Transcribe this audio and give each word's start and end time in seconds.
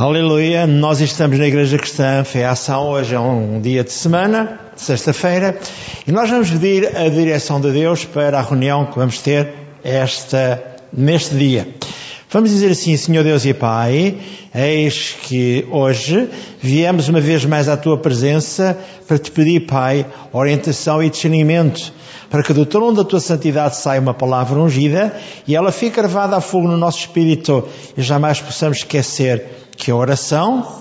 Aleluia, 0.00 0.66
nós 0.66 1.02
estamos 1.02 1.38
na 1.38 1.46
Igreja 1.46 1.76
Cristã 1.76 2.24
Fé 2.24 2.46
Ação, 2.46 2.88
hoje 2.88 3.14
é 3.14 3.20
um 3.20 3.60
dia 3.60 3.84
de 3.84 3.92
semana, 3.92 4.58
sexta-feira, 4.74 5.60
e 6.06 6.10
nós 6.10 6.30
vamos 6.30 6.48
pedir 6.48 6.96
a 6.96 7.06
direção 7.10 7.60
de 7.60 7.70
Deus 7.70 8.06
para 8.06 8.38
a 8.38 8.40
reunião 8.40 8.86
que 8.86 8.98
vamos 8.98 9.18
ter 9.18 9.52
esta, 9.84 10.78
neste 10.90 11.34
dia. 11.34 11.68
Vamos 12.32 12.50
dizer 12.50 12.70
assim, 12.70 12.96
Senhor 12.96 13.24
Deus 13.24 13.44
e 13.44 13.52
Pai, 13.52 14.16
eis 14.54 15.16
que 15.20 15.66
hoje 15.68 16.28
viemos 16.60 17.08
uma 17.08 17.20
vez 17.20 17.44
mais 17.44 17.68
à 17.68 17.76
Tua 17.76 17.98
presença 17.98 18.78
para 19.08 19.18
te 19.18 19.32
pedir, 19.32 19.66
Pai, 19.66 20.06
orientação 20.32 21.02
e 21.02 21.10
discernimento, 21.10 21.92
para 22.30 22.44
que 22.44 22.52
do 22.52 22.64
trono 22.64 22.98
da 22.98 23.02
Tua 23.02 23.18
santidade 23.18 23.74
saia 23.78 24.00
uma 24.00 24.14
palavra 24.14 24.60
ungida 24.60 25.12
e 25.44 25.56
ela 25.56 25.72
fique 25.72 25.96
gravada 25.96 26.36
a 26.36 26.40
fogo 26.40 26.68
no 26.68 26.76
nosso 26.76 27.00
espírito 27.00 27.66
e 27.96 28.02
jamais 28.02 28.40
possamos 28.40 28.78
esquecer 28.78 29.44
que 29.76 29.90
a 29.90 29.96
oração, 29.96 30.80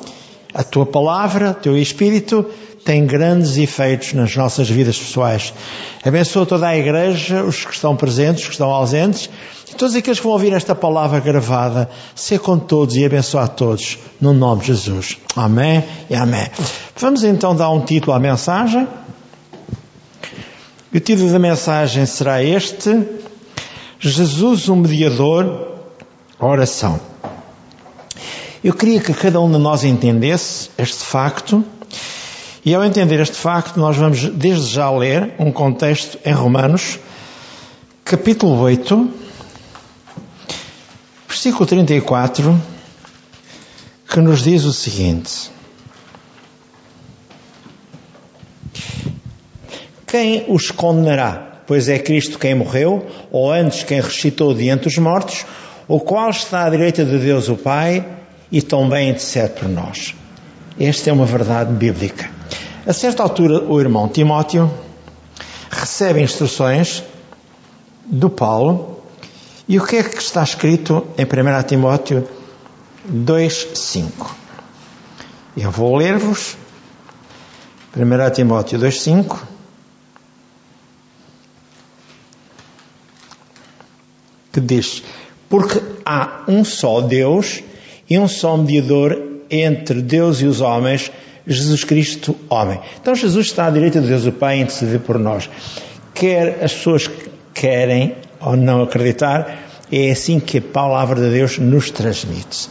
a 0.54 0.63
tua 0.63 0.86
palavra, 0.86 1.50
o 1.50 1.54
teu 1.55 1.76
espírito, 1.76 2.45
tem 2.84 3.06
grandes 3.06 3.58
efeitos 3.58 4.14
nas 4.14 4.36
nossas 4.36 4.70
vidas 4.70 4.98
pessoais. 4.98 5.54
Abençoa 6.04 6.46
toda 6.46 6.68
a 6.68 6.78
igreja, 6.78 7.44
os 7.44 7.66
que 7.66 7.74
estão 7.74 7.96
presentes, 7.96 8.44
os 8.44 8.48
que 8.48 8.54
estão 8.54 8.70
ausentes, 8.70 9.30
e 9.70 9.76
todos 9.76 9.96
aqueles 9.96 10.20
que 10.20 10.24
vão 10.24 10.34
ouvir 10.34 10.54
esta 10.54 10.74
palavra 10.74 11.20
gravada, 11.20 11.90
ser 12.16 12.40
com 12.40 12.58
todos 12.58 12.96
e 12.96 13.05
abençoar 13.05 13.50
todos, 13.50 13.98
no 14.20 14.34
nome 14.34 14.62
de 14.62 14.68
Jesus. 14.68 15.18
Amém 15.36 15.84
e 16.10 16.16
amém. 16.16 16.48
Vamos 16.98 17.24
então 17.24 17.55
dar 17.55 17.70
um 17.70 17.82
título 17.82 18.14
à 18.14 18.20
mensagem. 18.20 18.88
O 20.94 21.00
título 21.00 21.32
da 21.32 21.38
mensagem 21.38 22.05
será 22.05 22.44
este: 22.44 23.08
Jesus, 24.00 24.68
o 24.70 24.76
mediador, 24.76 25.76
oração. 26.40 27.00
Eu 28.64 28.74
queria 28.74 29.00
que 29.00 29.14
cada 29.14 29.40
um 29.40 29.50
de 29.50 29.58
nós 29.58 29.84
entendesse 29.84 30.70
este 30.77 31.04
facto, 31.04 31.64
e 32.70 32.76
ao 32.76 32.86
entender 32.86 33.20
este 33.20 33.35
facto, 33.35 33.80
nós 33.80 33.98
vamos 33.98 34.26
desde 34.26 34.68
já 34.68 34.91
ler 34.91 35.34
um 35.40 35.52
contexto 35.52 36.20
em 36.24 36.32
Romanos, 36.32 36.99
capítulo 38.05 38.60
8, 38.60 39.12
versículo 41.27 41.66
34, 41.66 42.62
que 44.08 44.20
nos 44.20 44.43
diz 44.43 44.66
o 44.66 44.71
seguinte: 44.71 45.49
Quem 50.05 50.46
os 50.48 50.70
condenará? 50.70 51.63
Pois 51.65 51.90
é 51.90 51.98
Cristo 51.98 52.38
quem 52.38 52.54
morreu, 52.54 53.04
ou 53.32 53.52
antes 53.52 53.82
quem 53.82 53.99
ressuscitou 53.99 54.54
diante 54.54 54.84
dos 54.84 54.99
mortos, 54.99 55.43
o 55.88 55.99
qual 55.99 56.30
está 56.30 56.65
à 56.65 56.70
direita 56.70 57.04
de 57.04 57.18
Deus 57.18 57.49
o 57.49 57.55
Pai 57.55 58.05
e 58.52 58.62
também 58.62 59.10
intercede 59.10 59.54
por 59.60 59.68
nós. 59.68 60.13
Esta 60.80 61.10
é 61.10 61.13
uma 61.13 61.26
verdade 61.26 61.74
bíblica. 61.74 62.38
A 62.90 62.93
certa 62.93 63.21
altura, 63.21 63.63
o 63.65 63.79
irmão 63.79 64.07
Timóteo 64.07 64.68
recebe 65.69 66.23
instruções 66.23 67.03
do 68.03 68.31
Paulo. 68.31 69.03
E 69.68 69.78
o 69.78 69.85
que 69.85 69.97
é 69.97 70.03
que 70.03 70.18
está 70.18 70.41
escrito 70.41 71.06
em 71.16 71.23
1 71.23 71.63
Timóteo 71.68 72.28
2,5? 73.07 74.31
Eu 75.56 75.69
vou 75.69 75.97
ler-vos. 75.97 76.57
1 77.96 78.31
Timóteo 78.34 78.79
2,5 78.79 79.38
que 84.51 84.59
diz: 84.59 85.03
Porque 85.47 85.79
há 86.03 86.44
um 86.47 86.66
só 86.66 87.01
Deus 87.01 87.62
e 88.09 88.18
um 88.18 88.28
só 88.28 88.57
mediador 88.57 89.16
entre 89.47 90.01
Deus 90.01 90.41
e 90.41 90.47
os 90.47 90.59
homens, 90.59 91.12
Jesus 91.50 91.84
Cristo, 91.84 92.36
homem. 92.47 92.80
Então 93.02 93.16
Jesus 93.16 93.47
está 93.47 93.66
à 93.66 93.69
direita 93.72 94.00
de 94.00 94.08
Deus 94.08 94.25
o 94.25 94.31
Pai 94.31 94.59
a 94.59 94.62
interceder 94.62 95.00
por 95.00 95.18
nós. 95.18 95.50
Quer 96.14 96.64
as 96.64 96.74
pessoas 96.74 97.10
querem 97.54 98.16
ou 98.40 98.56
não 98.56 98.84
acreditar, 98.84 99.58
é 99.92 100.12
assim 100.12 100.40
que 100.40 100.59
a 100.59 100.62
palavra 100.62 101.20
de 101.20 101.30
Deus 101.32 101.58
nos 101.58 101.90
transmite. 101.90 102.70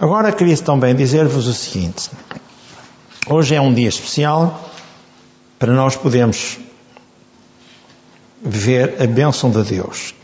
Agora 0.00 0.32
queria 0.32 0.56
também 0.58 0.94
dizer-vos 0.94 1.46
o 1.46 1.54
seguinte: 1.54 2.10
hoje 3.28 3.54
é 3.54 3.60
um 3.60 3.72
dia 3.72 3.88
especial 3.88 4.68
para 5.58 5.72
nós 5.72 5.96
podermos 5.96 6.58
ver 8.42 8.96
a 9.00 9.06
bênção 9.06 9.50
de 9.50 9.62
Deus. 9.62 10.14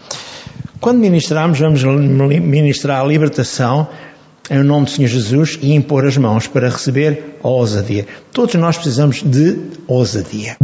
Quando 0.80 0.98
ministramos, 0.98 1.58
vamos 1.58 1.82
ministrar 1.82 3.00
a 3.00 3.04
libertação 3.06 3.88
em 4.50 4.62
nome 4.62 4.84
do 4.84 4.90
Senhor 4.90 5.08
Jesus 5.08 5.58
e 5.62 5.72
impor 5.72 6.06
as 6.06 6.16
mãos 6.16 6.46
para 6.46 6.68
receber 6.68 7.36
a 7.42 7.48
ousadia. 7.48 8.06
Todos 8.32 8.54
nós 8.56 8.76
precisamos 8.76 9.22
de 9.22 9.58
ousadia. 9.86 10.56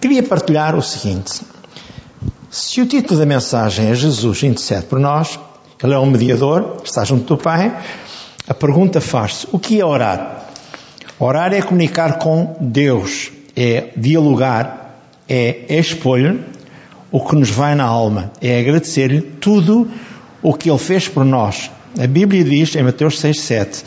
Queria 0.00 0.22
partilhar 0.22 0.76
o 0.76 0.82
seguinte. 0.82 1.40
Se 2.50 2.80
o 2.80 2.86
título 2.86 3.18
da 3.18 3.26
mensagem 3.26 3.90
é 3.90 3.94
Jesus 3.94 4.42
intercede 4.44 4.86
por 4.86 5.00
nós, 5.00 5.38
ele 5.82 5.94
é 5.94 5.98
um 5.98 6.06
mediador, 6.06 6.80
está 6.84 7.04
junto 7.04 7.36
do 7.36 7.42
Pai, 7.42 7.76
a 8.48 8.54
pergunta 8.54 9.00
faz-se, 9.00 9.46
o 9.52 9.58
que 9.58 9.80
é 9.80 9.84
orar? 9.84 10.46
Orar 11.18 11.52
é 11.52 11.60
comunicar 11.60 12.18
com 12.18 12.56
Deus, 12.60 13.30
é 13.56 13.88
dialogar, 13.96 15.00
é 15.28 15.66
expor 15.68 16.38
o 17.10 17.20
que 17.20 17.34
nos 17.34 17.50
vai 17.50 17.74
na 17.74 17.84
alma, 17.84 18.30
é 18.40 18.60
agradecer-lhe 18.60 19.20
tudo 19.20 19.90
o 20.40 20.54
que 20.54 20.70
Ele 20.70 20.78
fez 20.78 21.08
por 21.08 21.24
nós, 21.24 21.70
a 21.96 22.06
Bíblia 22.06 22.44
diz 22.44 22.74
em 22.74 22.82
Mateus 22.82 23.22
6,7: 23.22 23.84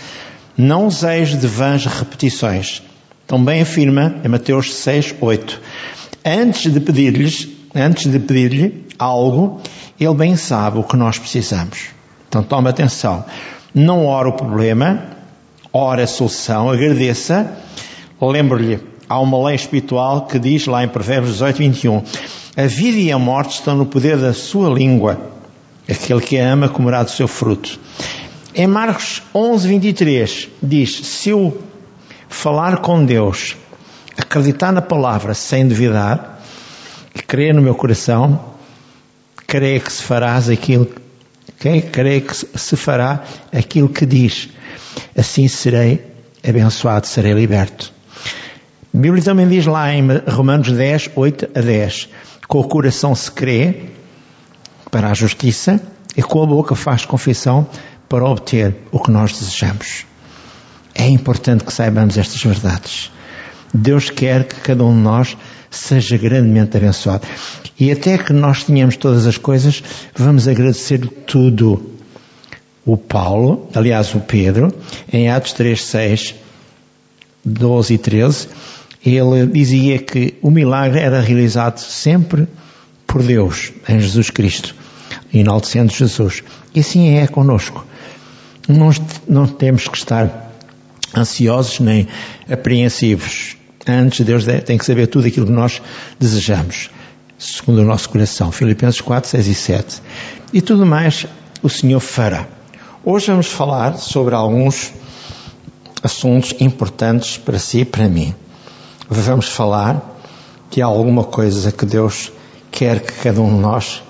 Não 0.57 0.87
useis 0.87 1.37
de 1.39 1.47
vãs 1.47 1.85
repetições. 1.85 2.81
Também 3.27 3.61
afirma 3.61 4.15
em 4.23 4.27
Mateus 4.27 4.71
6,8: 4.71 5.59
Antes 6.25 6.71
de 6.71 6.79
pedir-lhes, 6.79 7.47
antes 7.75 8.11
de 8.11 8.19
pedir-lhe 8.19 8.85
algo, 8.97 9.61
ele 9.99 10.13
bem 10.13 10.35
sabe 10.35 10.79
o 10.79 10.83
que 10.83 10.95
nós 10.95 11.19
precisamos. 11.19 11.89
Então 12.27 12.43
tome 12.43 12.69
atenção. 12.69 13.23
Não 13.73 14.05
ora 14.05 14.29
o 14.29 14.33
problema, 14.33 15.03
ora 15.71 16.03
a 16.03 16.07
solução, 16.07 16.69
agradeça. 16.69 17.51
Lembre-lhe, 18.21 18.79
há 19.07 19.19
uma 19.19 19.47
lei 19.47 19.55
espiritual 19.55 20.25
que 20.25 20.37
diz 20.37 20.65
lá 20.67 20.83
em 20.83 20.87
Provérbios 20.87 21.33
18, 21.33 21.57
21, 21.57 22.03
a 22.57 22.67
vida 22.67 22.97
e 22.97 23.11
a 23.11 23.17
morte 23.17 23.55
estão 23.55 23.75
no 23.75 23.85
poder 23.85 24.17
da 24.17 24.33
sua 24.33 24.69
língua. 24.69 25.40
Aquele 25.89 26.21
que 26.21 26.37
a 26.37 26.53
ama 26.53 26.69
comerá 26.69 27.03
do 27.03 27.11
seu 27.11 27.27
fruto. 27.27 27.79
Em 28.53 28.67
Marcos 28.67 29.21
11, 29.33 29.67
23, 29.67 30.49
diz: 30.61 30.95
Se 31.07 31.29
eu 31.29 31.61
falar 32.27 32.77
com 32.77 33.05
Deus, 33.05 33.55
acreditar 34.17 34.71
na 34.71 34.81
palavra 34.81 35.33
sem 35.33 35.67
duvidar, 35.67 36.41
e 37.15 37.21
crer 37.21 37.53
no 37.53 37.61
meu 37.61 37.75
coração, 37.75 38.53
creio 39.47 39.81
que 39.81 39.91
se 39.91 40.03
farás 40.03 40.49
aquilo, 40.49 40.87
okay? 41.49 41.81
creio 41.81 42.21
que 42.21 42.35
se 42.35 42.75
fará 42.75 43.23
aquilo 43.51 43.89
que 43.89 44.05
diz. 44.05 44.49
Assim 45.17 45.47
serei 45.47 46.05
abençoado, 46.47 47.07
serei 47.07 47.33
liberto. 47.33 47.93
A 48.93 48.97
Bíblia 48.97 49.23
também 49.23 49.47
diz 49.47 49.65
lá 49.65 49.93
em 49.93 50.05
Romanos 50.27 50.71
10, 50.71 51.11
8 51.15 51.49
a 51.55 51.61
10, 51.61 52.09
com 52.47 52.59
o 52.59 52.67
coração 52.67 53.15
se 53.15 53.31
crê 53.31 53.91
para 54.91 55.09
a 55.09 55.13
justiça 55.13 55.81
e 56.15 56.21
com 56.21 56.43
a 56.43 56.45
boca 56.45 56.75
faz 56.75 57.05
confissão 57.05 57.67
para 58.07 58.25
obter 58.25 58.75
o 58.91 58.99
que 58.99 59.09
nós 59.09 59.31
desejamos. 59.31 60.05
É 60.93 61.07
importante 61.07 61.63
que 61.63 61.73
saibamos 61.73 62.17
estas 62.17 62.43
verdades. 62.43 63.09
Deus 63.73 64.09
quer 64.09 64.43
que 64.43 64.55
cada 64.55 64.83
um 64.83 64.93
de 64.93 65.01
nós 65.01 65.37
seja 65.69 66.17
grandemente 66.17 66.75
abençoado. 66.75 67.25
E 67.79 67.89
até 67.89 68.17
que 68.17 68.33
nós 68.33 68.65
tenhamos 68.65 68.97
todas 68.97 69.25
as 69.25 69.37
coisas, 69.37 69.81
vamos 70.13 70.47
agradecer 70.47 71.07
tudo. 71.25 71.89
O 72.85 72.97
Paulo, 72.97 73.69
aliás 73.73 74.13
o 74.13 74.19
Pedro, 74.19 74.73
em 75.11 75.29
Atos 75.29 75.53
3, 75.53 75.81
6, 75.81 76.35
12 77.45 77.93
e 77.93 77.97
13, 77.97 78.47
ele 79.05 79.47
dizia 79.47 79.99
que 79.99 80.35
o 80.41 80.51
milagre 80.51 80.99
era 80.99 81.21
realizado 81.21 81.79
sempre 81.79 82.47
por 83.07 83.23
Deus, 83.23 83.71
em 83.87 83.99
Jesus 83.99 84.29
Cristo, 84.29 84.75
enaltecendo 85.33 85.93
Jesus. 85.93 86.43
E 86.73 86.79
assim 86.79 87.17
é 87.17 87.27
conosco. 87.27 87.85
Nós 88.67 89.01
não 89.27 89.47
temos 89.47 89.87
que 89.87 89.97
estar 89.97 90.51
ansiosos 91.15 91.79
nem 91.79 92.07
apreensivos. 92.49 93.57
Antes, 93.87 94.25
Deus 94.25 94.45
tem 94.65 94.77
que 94.77 94.85
saber 94.85 95.07
tudo 95.07 95.27
aquilo 95.27 95.47
que 95.47 95.51
nós 95.51 95.81
desejamos, 96.19 96.89
segundo 97.37 97.81
o 97.81 97.85
nosso 97.85 98.09
coração. 98.09 98.51
Filipenses 98.51 99.01
4, 99.01 99.29
6 99.29 99.47
e 99.47 99.55
7. 99.55 100.01
E 100.53 100.61
tudo 100.61 100.85
mais 100.85 101.25
o 101.63 101.69
Senhor 101.69 101.99
fará. 101.99 102.47
Hoje 103.03 103.27
vamos 103.27 103.47
falar 103.47 103.97
sobre 103.97 104.35
alguns 104.35 104.91
assuntos 106.03 106.53
importantes 106.59 107.37
para 107.37 107.57
si 107.57 107.79
e 107.79 107.85
para 107.85 108.07
mim. 108.07 108.33
Vamos 109.09 109.49
falar 109.49 110.19
que 110.69 110.81
há 110.81 110.85
alguma 110.85 111.23
coisa 111.23 111.71
que 111.71 111.85
Deus 111.85 112.31
quer 112.71 112.99
que 112.99 113.13
cada 113.13 113.41
um 113.41 113.55
de 113.55 113.61
nós 113.61 114.03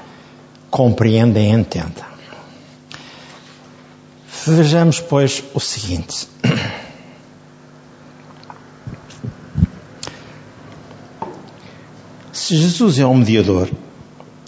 compreenda 0.71 1.39
e 1.39 1.49
entenda. 1.49 2.09
Vejamos, 4.47 4.99
pois, 4.99 5.43
o 5.53 5.59
seguinte. 5.59 6.27
Se 12.31 12.55
Jesus 12.55 12.97
é 12.97 13.05
o 13.05 13.13
mediador, 13.13 13.69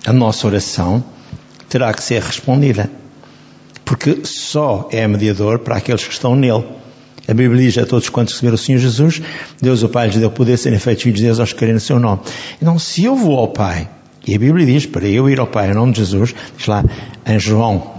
a 0.06 0.12
nossa 0.12 0.48
oração 0.48 1.04
terá 1.70 1.94
que 1.94 2.04
ser 2.04 2.22
respondida. 2.22 2.90
Porque 3.86 4.26
só 4.26 4.90
é 4.92 5.08
mediador 5.08 5.60
para 5.60 5.78
aqueles 5.78 6.04
que 6.04 6.14
estão 6.14 6.36
nele. 6.36 6.64
A 7.28 7.34
Bíblia 7.34 7.62
diz 7.62 7.78
a 7.78 7.86
todos 7.86 8.10
quantos 8.10 8.34
receberam 8.34 8.56
o 8.56 8.58
Senhor 8.58 8.80
Jesus, 8.80 9.22
Deus 9.62 9.84
o 9.84 9.90
Pai 9.90 10.08
lhes 10.08 10.18
deu 10.18 10.32
poder 10.32 10.58
serem 10.58 10.80
feitos 10.80 11.04
filhos 11.04 11.20
de 11.20 11.26
Deus 11.26 11.40
aos 11.40 11.54
que 11.54 11.60
querem 11.60 11.74
no 11.74 11.80
seu 11.80 12.00
nome. 12.00 12.22
Então, 12.62 12.78
se 12.80 13.04
eu 13.04 13.16
vou 13.16 13.38
ao 13.38 13.50
Pai, 13.50 13.88
e 14.26 14.36
a 14.36 14.40
Bíblia 14.40 14.66
diz 14.66 14.86
para 14.86 15.06
eu 15.06 15.30
ir 15.30 15.40
ao 15.40 15.48
Pai 15.48 15.70
em 15.70 15.74
nome 15.74 15.92
de 15.92 16.00
Jesus, 16.00 16.34
diz 16.58 16.68
lá 16.68 16.84
em 17.26 17.40
João 17.40 17.94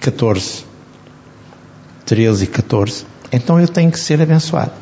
14, 0.00 0.64
13 2.04 2.44
e 2.44 2.46
14, 2.48 3.04
então 3.32 3.60
eu 3.60 3.68
tenho 3.68 3.90
que 3.90 4.00
ser 4.00 4.20
abençoado. 4.20 4.72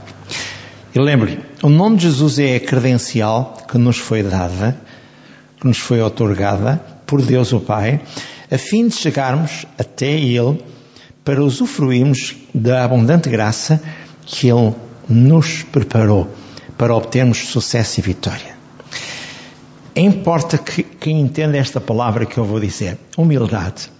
E 0.94 0.98
lembre, 0.98 1.38
o 1.62 1.68
nome 1.68 1.98
de 1.98 2.04
Jesus 2.04 2.38
é 2.38 2.56
a 2.56 2.60
credencial 2.60 3.58
que 3.70 3.76
nos 3.76 3.98
foi 3.98 4.22
dada, 4.22 4.80
que 5.60 5.66
nos 5.66 5.78
foi 5.78 6.00
otorgada 6.00 6.82
por 7.06 7.20
Deus 7.20 7.52
o 7.52 7.60
Pai, 7.60 8.00
a 8.50 8.56
fim 8.56 8.88
de 8.88 8.94
chegarmos 8.94 9.66
até 9.78 10.10
Ele 10.10 10.64
para 11.22 11.44
usufruirmos 11.44 12.34
da 12.54 12.84
abundante 12.84 13.28
graça 13.28 13.80
que 14.24 14.48
Ele 14.48 14.74
nos 15.08 15.62
preparou 15.62 16.28
para 16.78 16.94
obtermos 16.94 17.48
sucesso 17.48 18.00
e 18.00 18.02
vitória. 18.02 18.59
Importa 20.00 20.56
que, 20.56 20.82
que 20.82 21.10
entenda 21.10 21.58
esta 21.58 21.78
palavra 21.78 22.24
que 22.24 22.38
eu 22.38 22.44
vou 22.44 22.58
dizer, 22.58 22.96
humildade. 23.18 23.90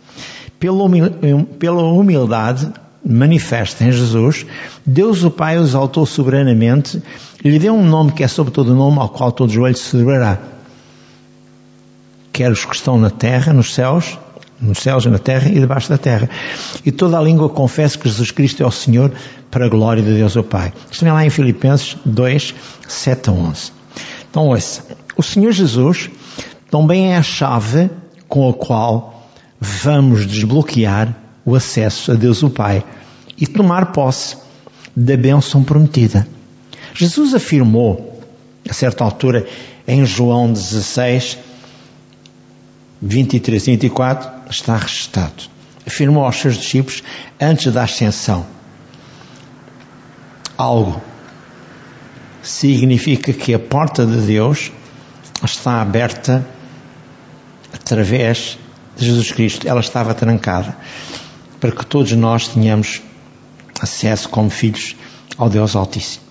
Pela, 0.59 0.89
pela 1.59 1.83
humildade 1.83 2.73
manifesta 3.05 3.85
em 3.85 3.93
Jesus, 3.93 4.47
Deus 4.85 5.23
o 5.25 5.31
Pai 5.31 5.59
o 5.59 5.63
exaltou 5.63 6.07
soberanamente 6.07 7.03
e 7.45 7.51
lhe 7.51 7.59
deu 7.59 7.75
um 7.75 7.85
nome 7.85 8.13
que 8.13 8.25
é 8.25 8.29
sobre 8.29 8.51
todo 8.51 8.73
o 8.73 8.75
nome 8.75 8.99
ao 8.99 9.11
qual 9.11 9.31
todo 9.31 9.53
joelho 9.53 9.77
se 9.77 9.95
dobrará. 9.95 10.39
Quer 12.33 12.51
os 12.51 12.65
que 12.65 12.75
estão 12.75 12.99
na 12.99 13.11
terra, 13.11 13.53
nos 13.53 13.75
céus, 13.75 14.19
nos 14.59 14.79
céus, 14.79 15.05
na 15.05 15.19
terra 15.19 15.51
e 15.51 15.61
debaixo 15.61 15.91
da 15.91 15.99
terra. 15.99 16.31
E 16.85 16.91
toda 16.91 17.19
a 17.19 17.23
língua 17.23 17.51
confessa 17.51 17.99
que 17.99 18.09
Jesus 18.09 18.31
Cristo 18.31 18.63
é 18.63 18.67
o 18.67 18.71
Senhor 18.71 19.13
para 19.51 19.67
a 19.67 19.69
glória 19.69 20.03
de 20.03 20.15
Deus 20.15 20.35
o 20.35 20.43
Pai. 20.43 20.73
Isto 20.91 21.05
lá 21.05 21.27
em 21.27 21.31
Filipenses 21.31 21.97
2, 22.07 22.55
7 22.89 23.29
a 23.29 23.33
11. 23.35 23.73
Então 24.31 24.47
ouça, 24.47 24.83
o 25.21 25.23
Senhor 25.23 25.53
Jesus 25.53 26.11
também 26.71 27.13
é 27.13 27.17
a 27.17 27.23
chave 27.23 27.91
com 28.27 28.49
a 28.49 28.55
qual 28.55 29.31
vamos 29.61 30.27
desbloquear 30.27 31.15
o 31.45 31.55
acesso 31.55 32.13
a 32.13 32.15
Deus 32.15 32.43
o 32.43 32.49
Pai 32.49 32.83
e 33.37 33.47
tomar 33.47 33.93
posse 33.93 34.39
da 34.97 35.17
bênção 35.19 35.63
prometida. 35.63 36.27
Jesus 36.95 37.35
afirmou, 37.35 38.23
a 38.69 38.73
certa 38.73 39.05
altura, 39.05 39.47
em 39.87 40.07
João 40.07 40.51
16, 40.51 41.37
23 43.03 43.69
e 43.69 43.71
24, 43.73 44.51
está 44.51 44.77
registado. 44.77 45.51
Afirmou 45.87 46.25
aos 46.25 46.37
seus 46.37 46.57
discípulos 46.57 47.03
antes 47.39 47.71
da 47.71 47.83
ascensão. 47.83 48.47
Algo 50.57 51.01
significa 52.43 53.35
que 53.35 53.53
a 53.53 53.59
porta 53.59 54.07
de 54.07 54.17
Deus 54.23 54.73
está 55.47 55.81
aberta 55.81 56.47
através 57.73 58.59
de 58.97 59.07
Jesus 59.07 59.33
Cristo. 59.33 59.69
Ela 59.69 59.81
estava 59.81 60.15
trancada 60.15 60.77
para 61.61 61.73
que 61.73 61.85
todos 61.85 62.13
nós 62.13 62.49
tenhamos 62.49 63.03
acesso 63.81 64.29
como 64.29 64.51
filhos 64.51 64.97
ao 65.37 65.49
Deus 65.49 65.77
Altíssimo. 65.77 66.25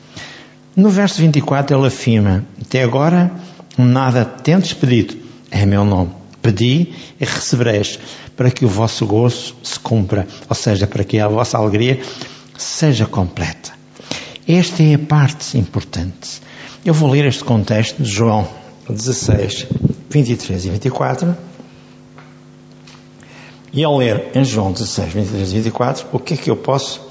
No 0.76 0.90
verso 0.90 1.22
24 1.22 1.78
ele 1.78 1.88
afirma: 1.88 2.46
Até 2.62 2.84
agora 2.84 3.32
nada 3.78 4.26
tendes 4.26 4.74
pedido 4.74 5.18
em 5.52 5.66
meu 5.66 5.84
nome. 5.84 6.12
Pedi 6.42 6.94
e 7.20 7.26
recebereis, 7.26 8.00
para 8.36 8.50
que 8.50 8.64
o 8.64 8.70
vosso 8.70 9.06
gozo 9.06 9.56
se 9.62 9.78
cumpra, 9.80 10.26
ou 10.48 10.56
seja, 10.56 10.88
para 10.88 11.04
que 11.04 11.20
a 11.20 11.28
vossa 11.28 11.58
alegria 11.58 12.00
seja 12.58 13.06
completa. 13.06 13.72
Esta 14.48 14.82
é 14.82 14.96
a 14.96 15.00
parte 15.00 15.58
importante. 15.58 16.42
Eu 16.86 16.94
vou 16.94 17.10
ler 17.10 17.26
este 17.26 17.44
contexto 17.44 18.02
de 18.02 18.10
João 18.10 18.48
16, 18.94 19.68
23 20.10 20.66
e 20.66 20.70
24. 20.70 21.38
E 23.72 23.84
ao 23.84 23.98
ler 23.98 24.32
em 24.36 24.44
João 24.44 24.72
16, 24.72 25.14
23 25.14 25.52
e 25.52 25.56
24, 25.56 26.08
o 26.12 26.20
que 26.20 26.34
é 26.34 26.38
que 26.38 26.50
eu 26.50 26.58
posso 26.58 27.08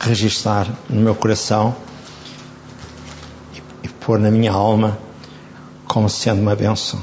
registar 0.00 0.72
no 0.88 1.00
meu 1.00 1.14
coração 1.14 1.74
e, 3.54 3.86
e 3.86 3.88
pôr 3.88 4.18
na 4.18 4.30
minha 4.30 4.52
alma 4.52 4.98
como 5.86 6.08
sendo 6.08 6.40
uma 6.40 6.54
bênção 6.54 7.02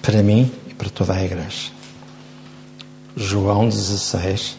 para 0.00 0.22
mim 0.22 0.52
e 0.68 0.74
para 0.74 0.90
toda 0.90 1.14
a 1.14 1.24
igreja. 1.24 1.72
João 3.16 3.68
16, 3.68 4.56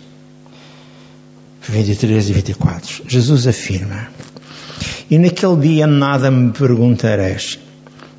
23 1.61 2.29
e 2.29 2.33
24. 2.33 3.03
Jesus 3.07 3.47
afirma: 3.47 4.09
E 5.09 5.19
naquele 5.19 5.55
dia 5.57 5.85
nada 5.85 6.31
me 6.31 6.51
perguntareis. 6.51 7.59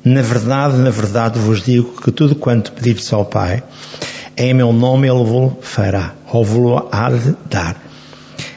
Na 0.05 0.21
verdade, 0.21 0.77
na 0.77 0.89
verdade 0.89 1.37
vos 1.37 1.61
digo 1.63 2.01
que 2.01 2.11
tudo 2.11 2.33
quanto 2.33 2.71
pedirdes 2.71 3.11
ao 3.11 3.25
Pai, 3.25 3.61
em 4.37 4.53
meu 4.53 4.71
nome 4.71 5.05
Ele 5.05 5.23
vos 5.23 5.53
fará, 5.61 6.13
ou 6.31 6.45
vos 6.45 6.83
há 6.91 7.09
de 7.09 7.35
dar. 7.49 7.75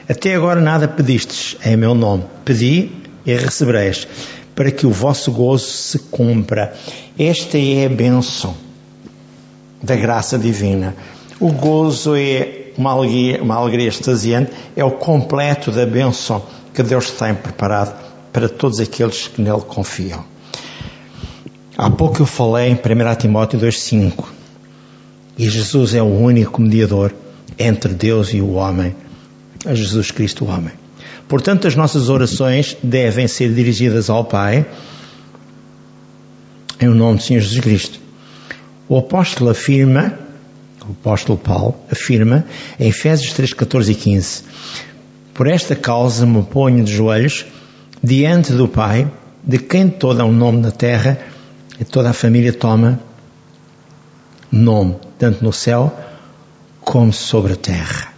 Até 0.09 0.37
agora 0.37 0.61
nada 0.61 0.87
pedistes 0.87 1.57
em 1.65 1.77
meu 1.77 1.93
nome. 1.93 2.25
Pedi 2.45 2.91
e 3.27 3.35
recebereis 3.35 4.07
para 4.55 4.71
que 4.71 4.87
o 4.87 4.91
vosso 4.91 5.33
gozo 5.33 5.65
se 5.65 5.99
cumpra. 5.99 6.73
Esta 7.19 7.59
é 7.59 7.87
a 7.87 7.89
bênção 7.89 8.55
da 9.83 9.97
graça 9.97 10.39
divina. 10.39 10.95
O 11.41 11.51
gozo 11.51 12.15
é 12.15 12.71
uma 12.77 12.93
alegria, 12.93 13.43
uma 13.43 13.57
alegria 13.57 13.89
extasiante, 13.89 14.53
é 14.77 14.85
o 14.85 14.93
completo 14.93 15.73
da 15.73 15.85
bênção 15.85 16.45
que 16.73 16.83
Deus 16.83 17.11
tem 17.11 17.35
preparado 17.35 18.10
para 18.33 18.49
todos 18.49 18.81
aqueles 18.81 19.29
que 19.29 19.41
nele 19.41 19.61
confiam. 19.61 20.25
Há 21.77 21.91
pouco 21.91 22.23
eu 22.23 22.27
falei 22.27 22.69
em 22.69 22.75
1 22.75 23.15
Timóteo 23.17 23.59
2,5 23.59 24.25
e 25.39 25.49
Jesus 25.49 25.95
é 25.95 26.03
o 26.03 26.07
único 26.07 26.61
mediador 26.61 27.15
entre 27.59 27.95
Deus 27.95 28.35
e 28.35 28.41
o 28.41 28.53
homem, 28.53 28.95
a 29.65 29.75
Jesus 29.75 30.11
Cristo, 30.11 30.45
o 30.45 30.49
homem. 30.49 30.73
Portanto, 31.29 31.67
as 31.67 31.77
nossas 31.77 32.09
orações 32.09 32.77
devem 32.83 33.27
ser 33.29 33.55
dirigidas 33.55 34.11
ao 34.11 34.25
Pai 34.25 34.67
em 36.81 36.89
o 36.89 36.95
nome 36.95 37.19
do 37.19 37.23
Senhor 37.23 37.41
Jesus 37.41 37.61
Cristo. 37.61 38.01
O 38.89 38.99
apóstolo 38.99 39.51
afirma, 39.51 40.19
o 40.87 40.93
apóstolo 40.93 41.39
Paulo 41.39 41.77
afirma 41.91 42.45
em 42.79 42.89
Efésios 42.89 43.33
3, 43.33 43.55
14 43.55 43.93
e 43.93 43.95
15: 43.95 44.43
Por 45.33 45.47
esta 45.47 45.77
causa 45.77 46.27
me 46.27 46.43
ponho 46.43 46.85
de 46.85 46.93
joelhos 46.93 47.47
diante 48.03 48.53
do 48.53 48.69
Pai, 48.69 49.11
de 49.43 49.59
quem 49.59 49.89
todo 49.89 50.21
é 50.21 50.25
o 50.25 50.33
nome 50.33 50.61
na 50.61 50.71
terra 50.71 51.19
e 51.79 51.85
toda 51.85 52.11
a 52.11 52.15
família 52.15 52.53
toma 52.53 53.01
nome, 54.51 54.97
tanto 55.19 55.45
no 55.45 55.53
céu 55.53 55.95
como 56.81 57.13
sobre 57.13 57.53
a 57.53 57.57
terra. 57.57 58.13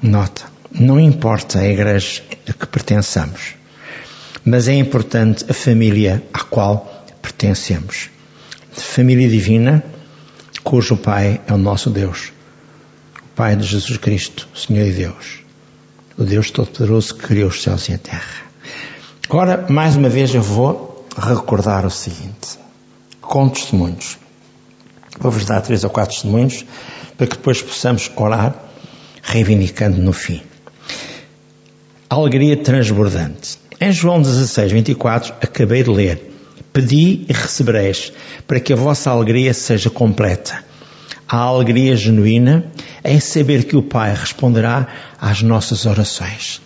Nota. 0.00 0.52
Não 0.70 0.98
importa 0.98 1.58
a 1.58 1.68
igreja 1.68 2.22
a 2.48 2.52
que 2.52 2.66
pertençamos, 2.66 3.54
mas 4.42 4.68
é 4.68 4.74
importante 4.74 5.44
a 5.48 5.52
família 5.52 6.22
à 6.32 6.40
qual 6.40 7.04
pertencemos. 7.20 8.08
Família 8.70 9.28
divina, 9.28 9.84
cujo 10.64 10.96
Pai 10.96 11.42
é 11.46 11.52
o 11.52 11.58
nosso 11.58 11.90
Deus, 11.90 12.32
o 13.18 13.28
Pai 13.34 13.54
de 13.54 13.66
Jesus 13.66 13.98
Cristo, 13.98 14.48
Senhor 14.54 14.86
e 14.86 14.92
Deus, 14.92 15.41
o 16.18 16.24
Deus 16.24 16.50
Todo-Poderoso 16.50 17.14
que 17.14 17.26
criou 17.26 17.48
os 17.48 17.62
céus 17.62 17.88
e 17.88 17.94
a 17.94 17.98
terra. 17.98 18.42
Agora, 19.28 19.66
mais 19.68 19.96
uma 19.96 20.08
vez, 20.08 20.34
eu 20.34 20.42
vou 20.42 21.06
recordar 21.16 21.86
o 21.86 21.90
seguinte, 21.90 22.58
com 23.20 23.48
testemunhos. 23.48 24.18
Vou-vos 25.18 25.44
dar 25.44 25.60
três 25.60 25.84
ou 25.84 25.90
quatro 25.90 26.14
testemunhos 26.14 26.64
para 27.16 27.26
que 27.26 27.36
depois 27.36 27.62
possamos 27.62 28.10
orar 28.16 28.54
reivindicando 29.22 30.00
no 30.00 30.12
fim 30.12 30.42
alegria 32.14 32.56
transbordante. 32.56 33.58
Em 33.80 33.90
João 33.90 34.20
16, 34.20 34.70
24, 34.70 35.34
acabei 35.40 35.82
de 35.82 35.90
ler: 35.90 36.30
Pedi 36.72 37.24
e 37.28 37.32
recebereis, 37.32 38.12
para 38.46 38.60
que 38.60 38.72
a 38.72 38.76
vossa 38.76 39.10
alegria 39.10 39.54
seja 39.54 39.88
completa. 39.88 40.62
A 41.32 41.38
alegria 41.38 41.96
genuína 41.96 42.66
é 43.02 43.10
em 43.10 43.18
saber 43.18 43.64
que 43.64 43.74
o 43.74 43.82
Pai 43.82 44.14
responderá 44.14 44.86
às 45.18 45.40
nossas 45.40 45.86
orações. 45.86 46.60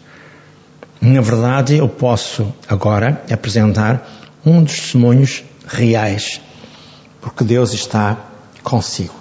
Na 1.01 1.21
verdade, 1.21 1.77
eu 1.77 1.89
posso 1.89 2.53
agora 2.69 3.23
apresentar 3.31 4.05
um 4.45 4.65
dos 4.65 4.75
testemunhos 4.75 5.45
reais, 5.69 6.41
porque 7.21 7.45
Deus 7.45 7.75
está 7.75 8.17
consigo. 8.65 9.15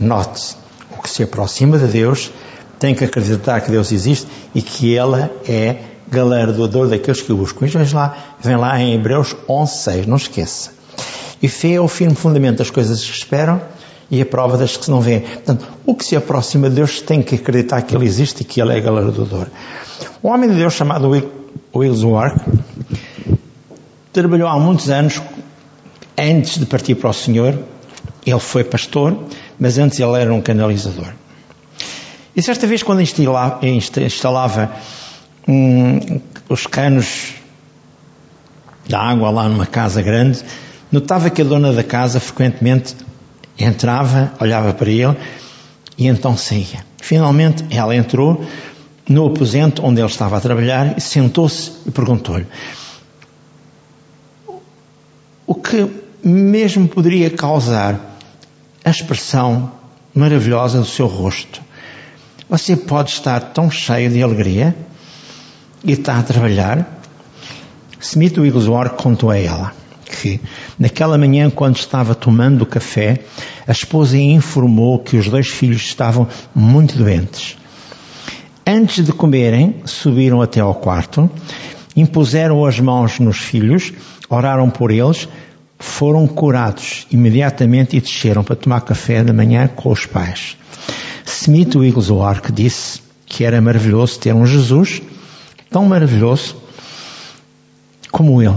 Note, 0.00 0.56
o 0.90 1.00
que 1.00 1.08
se 1.08 1.22
aproxima 1.22 1.78
de 1.78 1.86
Deus 1.86 2.32
tem 2.80 2.92
que 2.92 3.04
acreditar 3.04 3.60
que 3.60 3.70
Deus 3.70 3.92
existe 3.92 4.26
e 4.52 4.60
que 4.60 4.94
Ele 4.94 5.30
é 5.48 5.76
galardoador 6.10 6.88
daqueles 6.88 7.22
que 7.22 7.32
o 7.32 7.36
buscam. 7.36 7.66
Isto 7.66 7.78
vem 7.78 7.94
lá, 7.94 8.16
vem 8.40 8.56
lá 8.56 8.80
em 8.80 8.94
Hebreus 8.94 9.36
11.6, 9.48 10.06
não 10.06 10.16
esqueça. 10.16 10.72
E 11.40 11.46
fé 11.46 11.74
é 11.74 11.80
o 11.80 11.86
firme 11.86 12.16
fundamento 12.16 12.58
das 12.58 12.70
coisas 12.70 13.04
que 13.04 13.12
esperam 13.12 13.62
e 14.10 14.22
a 14.22 14.26
prova 14.26 14.56
das 14.56 14.76
que 14.76 14.84
se 14.84 14.90
não 14.90 15.00
vê. 15.00 15.20
Portanto, 15.20 15.66
o 15.84 15.94
que 15.94 16.04
se 16.04 16.16
aproxima 16.16 16.68
de 16.68 16.76
Deus 16.76 17.00
tem 17.00 17.22
que 17.22 17.34
acreditar 17.34 17.82
que 17.82 17.94
Ele 17.94 18.06
existe 18.06 18.42
e 18.42 18.44
que 18.44 18.60
Ele 18.60 18.76
é 18.76 18.80
galardoador. 18.80 19.46
Um 20.22 20.28
homem 20.28 20.48
de 20.48 20.56
Deus 20.56 20.74
chamado 20.74 21.10
Will 21.74 22.10
Wark 22.10 22.40
trabalhou 24.12 24.48
há 24.48 24.58
muitos 24.58 24.90
anos 24.90 25.20
antes 26.16 26.58
de 26.58 26.66
partir 26.66 26.94
para 26.94 27.10
o 27.10 27.12
Senhor. 27.12 27.58
Ele 28.26 28.40
foi 28.40 28.64
pastor, 28.64 29.16
mas 29.58 29.78
antes 29.78 30.00
ele 30.00 30.20
era 30.20 30.32
um 30.32 30.40
canalizador. 30.40 31.12
E 32.34 32.42
certa 32.42 32.66
vez, 32.66 32.82
quando 32.82 33.00
instalava, 33.00 33.66
instalava 33.66 34.70
hum, 35.46 36.20
os 36.48 36.66
canos 36.66 37.34
da 38.88 39.00
água 39.00 39.30
lá 39.30 39.48
numa 39.48 39.66
casa 39.66 40.02
grande, 40.02 40.42
notava 40.90 41.30
que 41.30 41.42
a 41.42 41.44
dona 41.44 41.72
da 41.72 41.84
casa 41.84 42.20
frequentemente 42.20 42.94
entrava, 43.58 44.32
olhava 44.40 44.72
para 44.72 44.90
ele 44.90 45.16
e 45.96 46.06
então 46.06 46.36
saía. 46.36 46.84
Finalmente 47.00 47.64
ela 47.70 47.94
entrou 47.94 48.44
no 49.08 49.26
aposento 49.26 49.84
onde 49.84 50.00
ele 50.00 50.08
estava 50.08 50.36
a 50.36 50.40
trabalhar 50.40 50.96
e 50.96 51.00
sentou-se 51.00 51.72
e 51.86 51.90
perguntou-lhe 51.90 52.46
o 55.46 55.54
que 55.54 55.88
mesmo 56.22 56.86
poderia 56.86 57.30
causar 57.30 57.98
a 58.84 58.90
expressão 58.90 59.72
maravilhosa 60.14 60.78
do 60.78 60.84
seu 60.84 61.06
rosto. 61.06 61.62
Você 62.50 62.76
pode 62.76 63.10
estar 63.10 63.40
tão 63.40 63.70
cheio 63.70 64.10
de 64.10 64.22
alegria 64.22 64.76
e 65.82 65.92
está 65.92 66.18
a 66.18 66.22
trabalhar. 66.22 67.00
Smith 68.00 68.36
Wigglesworth 68.36 68.96
contou 68.96 69.30
a 69.30 69.38
ela 69.38 69.72
que, 70.08 70.40
naquela 70.78 71.18
manhã, 71.18 71.50
quando 71.50 71.76
estava 71.76 72.14
tomando 72.14 72.62
o 72.62 72.66
café, 72.66 73.20
a 73.66 73.72
esposa 73.72 74.16
informou 74.16 74.98
que 74.98 75.16
os 75.16 75.28
dois 75.28 75.48
filhos 75.48 75.82
estavam 75.82 76.26
muito 76.54 76.96
doentes. 76.96 77.56
Antes 78.66 79.04
de 79.04 79.12
comerem, 79.12 79.76
subiram 79.84 80.42
até 80.42 80.60
ao 80.60 80.74
quarto, 80.74 81.30
impuseram 81.96 82.64
as 82.64 82.78
mãos 82.78 83.18
nos 83.18 83.38
filhos, 83.38 83.92
oraram 84.28 84.68
por 84.68 84.90
eles, 84.90 85.28
foram 85.78 86.26
curados 86.26 87.06
imediatamente 87.10 87.96
e 87.96 88.00
desceram 88.00 88.42
para 88.42 88.56
tomar 88.56 88.80
café 88.80 89.22
da 89.22 89.32
manhã 89.32 89.68
com 89.68 89.90
os 89.90 90.06
pais. 90.06 90.56
Smith 91.24 91.74
Wigglesworth 91.74 92.52
disse 92.52 93.00
que 93.24 93.44
era 93.44 93.60
maravilhoso 93.60 94.18
ter 94.18 94.34
um 94.34 94.46
Jesus 94.46 95.00
tão 95.70 95.84
maravilhoso 95.84 96.56
como 98.10 98.42
ele. 98.42 98.56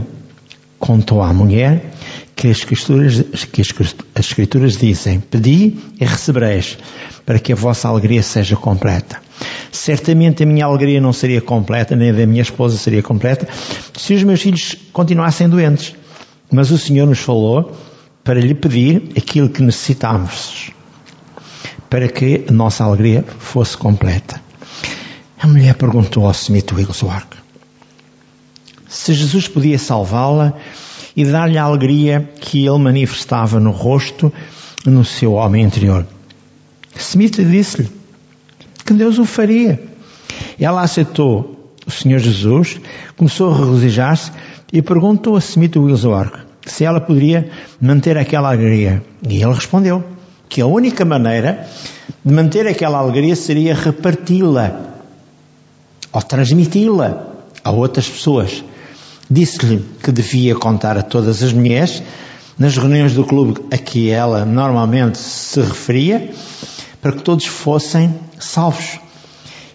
Contou 0.82 1.22
à 1.22 1.32
mulher 1.32 1.94
que 2.36 2.48
as 2.48 2.58
escrituras, 2.58 3.46
que 3.46 3.62
as 3.62 4.26
escrituras 4.26 4.78
dizem: 4.78 5.20
Pedi 5.20 5.78
e 6.00 6.04
recebereis, 6.04 6.76
para 7.24 7.38
que 7.38 7.54
a 7.54 7.56
vossa 7.56 7.88
alegria 7.88 8.24
seja 8.24 8.56
completa. 8.56 9.22
Certamente 9.72 10.42
a 10.42 10.46
minha 10.46 10.66
alegria 10.66 11.00
não 11.00 11.14
seria 11.14 11.40
completa, 11.40 11.96
nem 11.96 12.10
a 12.10 12.14
da 12.14 12.26
minha 12.26 12.42
esposa 12.42 12.78
seria 12.78 13.04
completa, 13.04 13.48
se 13.96 14.16
os 14.16 14.24
meus 14.24 14.42
filhos 14.42 14.76
continuassem 14.92 15.48
doentes. 15.48 15.94
Mas 16.52 16.72
o 16.72 16.80
Senhor 16.80 17.06
nos 17.06 17.20
falou 17.20 17.78
para 18.24 18.40
lhe 18.40 18.56
pedir 18.56 19.12
aquilo 19.16 19.50
que 19.50 19.62
necessitávamos, 19.62 20.72
para 21.92 22.08
que 22.08 22.46
a 22.50 22.52
nossa 22.52 22.84
alegria 22.84 23.24
fosse 23.38 23.78
completa. 23.78 24.42
A 25.40 25.46
mulher 25.46 25.76
perguntou 25.76 26.26
ao 26.26 26.32
Smith 26.32 26.72
Wigglesworth 26.72 27.41
se 29.02 29.14
Jesus 29.16 29.48
podia 29.48 29.80
salvá-la 29.80 30.54
e 31.18 31.26
dar-lhe 31.26 31.58
a 31.58 31.64
alegria 31.64 32.30
que 32.40 32.68
ele 32.68 32.78
manifestava 32.78 33.60
no 33.60 33.72
rosto, 33.72 34.32
no 34.86 35.04
seu 35.04 35.34
homem 35.34 35.64
interior. 35.64 36.06
Smith 36.96 37.38
disse-lhe 37.38 37.90
que 38.86 38.94
Deus 38.94 39.18
o 39.18 39.26
faria. 39.26 39.82
Ela 40.60 40.84
aceitou 40.84 41.74
o 41.88 41.90
Senhor 41.90 42.20
Jesus, 42.20 42.80
começou 43.18 43.52
a 43.52 43.58
regozijar-se 43.58 44.32
e 44.72 44.84
perguntou 44.84 45.36
a 45.36 45.40
Smith 45.40 45.76
Wigglesworth 45.76 46.40
se 46.64 46.84
ela 46.84 47.02
poderia 47.02 47.50
manter 47.82 48.20
aquela 48.20 48.50
alegria. 48.50 49.04
E 49.28 49.42
ele 49.42 49.54
respondeu 49.54 50.04
que 50.48 50.62
a 50.62 50.68
única 50.68 51.04
maneira 51.04 51.68
de 52.24 52.32
manter 52.32 52.68
aquela 52.68 53.00
alegria 53.00 53.36
seria 53.36 53.74
reparti-la 53.74 54.80
ou 56.14 56.22
transmiti-la 56.22 57.26
a 57.64 57.72
outras 57.72 58.08
pessoas. 58.08 58.64
Disse-lhe 59.32 59.82
que 60.04 60.12
devia 60.12 60.54
contar 60.56 60.98
a 60.98 61.02
todas 61.02 61.42
as 61.42 61.54
mulheres 61.54 62.04
nas 62.60 62.76
reuniões 62.76 63.14
do 63.14 63.24
clube 63.24 63.62
a 63.72 63.78
que 63.78 64.10
ela 64.10 64.44
normalmente 64.44 65.18
se 65.18 65.62
referia, 65.62 66.34
para 67.02 67.14
que 67.14 67.24
todos 67.24 67.46
fossem 67.46 68.14
salvos. 68.38 69.00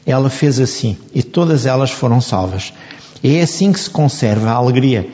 Ela 0.04 0.28
fez 0.28 0.60
assim 0.60 0.98
e 1.14 1.22
todas 1.22 1.64
elas 1.64 1.90
foram 1.90 2.20
salvas. 2.20 2.74
É 3.24 3.40
assim 3.40 3.72
que 3.72 3.80
se 3.80 3.88
conserva 3.88 4.50
a 4.50 4.56
alegria. 4.56 5.08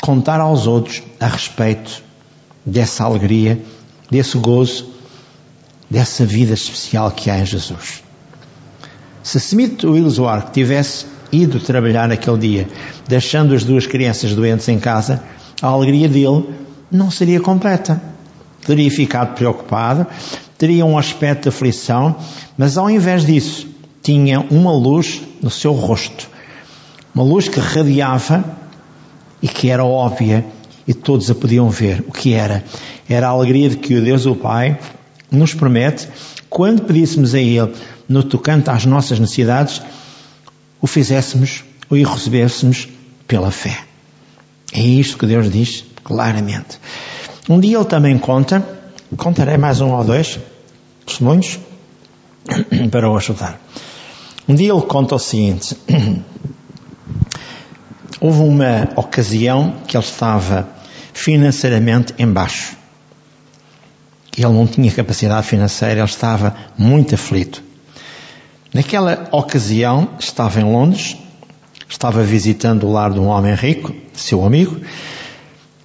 Contar 0.00 0.38
aos 0.38 0.68
outros 0.68 1.02
a 1.18 1.26
respeito 1.26 2.00
dessa 2.64 3.02
alegria, 3.02 3.60
desse 4.08 4.38
gozo, 4.38 4.94
dessa 5.90 6.24
vida 6.24 6.54
especial 6.54 7.10
que 7.10 7.30
há 7.30 7.40
em 7.40 7.44
Jesus. 7.44 8.04
Se 9.24 9.38
Smith 9.38 9.82
Wigglesworth 9.82 10.52
tivesse 10.52 11.17
ido 11.32 11.60
trabalhar 11.60 12.08
naquele 12.08 12.38
dia, 12.38 12.68
deixando 13.06 13.54
as 13.54 13.64
duas 13.64 13.86
crianças 13.86 14.34
doentes 14.34 14.68
em 14.68 14.78
casa, 14.78 15.22
a 15.60 15.66
alegria 15.66 16.08
dele 16.08 16.44
não 16.90 17.10
seria 17.10 17.40
completa. 17.40 18.00
Teria 18.66 18.90
ficado 18.90 19.34
preocupado, 19.34 20.06
teria 20.56 20.84
um 20.84 20.98
aspecto 20.98 21.44
de 21.44 21.48
aflição, 21.48 22.16
mas 22.56 22.76
ao 22.76 22.90
invés 22.90 23.24
disso, 23.24 23.66
tinha 24.02 24.40
uma 24.50 24.72
luz 24.72 25.22
no 25.40 25.50
seu 25.50 25.72
rosto 25.72 26.28
uma 27.18 27.24
luz 27.24 27.48
que 27.48 27.58
radiava 27.58 28.44
e 29.42 29.48
que 29.48 29.68
era 29.70 29.84
óbvia 29.84 30.46
e 30.86 30.94
todos 30.94 31.28
a 31.28 31.34
podiam 31.34 31.68
ver. 31.68 32.04
O 32.06 32.12
que 32.12 32.32
era? 32.32 32.62
Era 33.08 33.26
a 33.26 33.30
alegria 33.30 33.70
de 33.70 33.76
que 33.76 33.96
o 33.96 34.04
Deus, 34.04 34.24
o 34.24 34.36
Pai, 34.36 34.78
nos 35.28 35.52
promete, 35.52 36.08
quando 36.48 36.82
pedíssemos 36.82 37.34
a 37.34 37.40
Ele 37.40 37.72
no 38.08 38.22
tocante 38.22 38.70
às 38.70 38.86
nossas 38.86 39.18
necessidades, 39.18 39.82
o 40.80 40.86
fizéssemos 40.86 41.64
ou 41.90 41.96
o 41.96 42.02
recebêssemos 42.02 42.88
pela 43.26 43.50
fé. 43.50 43.78
É 44.72 44.80
isto 44.80 45.18
que 45.18 45.26
Deus 45.26 45.50
diz 45.50 45.84
claramente. 46.04 46.78
Um 47.48 47.58
dia 47.58 47.78
Ele 47.78 47.84
também 47.84 48.18
conta, 48.18 48.66
contarei 49.16 49.56
mais 49.56 49.80
um 49.80 49.92
ou 49.94 50.04
dois 50.04 50.38
testemunhos 51.06 51.58
para 52.90 53.10
o 53.10 53.16
ajudar. 53.16 53.60
Um 54.46 54.54
dia 54.54 54.72
Ele 54.72 54.82
conta 54.82 55.14
o 55.14 55.18
seguinte. 55.18 55.76
Houve 58.20 58.40
uma 58.40 58.88
ocasião 58.96 59.76
que 59.86 59.96
ele 59.96 60.04
estava 60.04 60.68
financeiramente 61.12 62.12
em 62.18 62.26
baixo. 62.26 62.76
Ele 64.36 64.52
não 64.52 64.66
tinha 64.66 64.90
capacidade 64.90 65.46
financeira, 65.46 66.00
ele 66.00 66.04
estava 66.04 66.56
muito 66.76 67.14
aflito. 67.14 67.62
Naquela 68.72 69.28
ocasião, 69.32 70.10
estava 70.18 70.60
em 70.60 70.64
Londres, 70.64 71.16
estava 71.88 72.22
visitando 72.22 72.86
o 72.86 72.92
lar 72.92 73.12
de 73.12 73.18
um 73.18 73.28
homem 73.28 73.54
rico, 73.54 73.94
seu 74.12 74.44
amigo, 74.44 74.80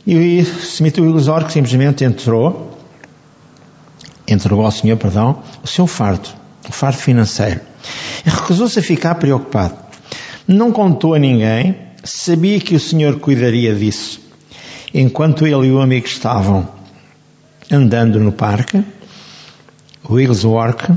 e 0.05 0.39
Smith 0.39 0.97
Wigglesworth 0.97 1.49
simplesmente 1.49 2.03
entrou, 2.03 2.77
entregou 4.27 4.65
ao 4.65 4.71
Senhor, 4.71 4.97
perdão, 4.97 5.41
o 5.63 5.67
seu 5.67 5.87
fardo, 5.87 6.27
o 6.67 6.71
fardo 6.73 6.97
financeiro. 6.97 7.61
E 8.25 8.29
recusou-se 8.29 8.77
a 8.79 8.83
ficar 8.83 9.15
preocupado. 9.15 9.75
Não 10.45 10.71
contou 10.71 11.13
a 11.13 11.19
ninguém 11.19 11.93
sabia 12.03 12.59
que 12.59 12.75
o 12.75 12.79
Senhor 12.79 13.19
cuidaria 13.19 13.73
disso. 13.73 14.19
Enquanto 14.93 15.47
ele 15.47 15.67
e 15.67 15.71
o 15.71 15.81
amigo 15.81 16.05
estavam 16.05 16.67
andando 17.71 18.19
no 18.19 18.31
parque, 18.31 18.83
Wigglesworth 20.07 20.91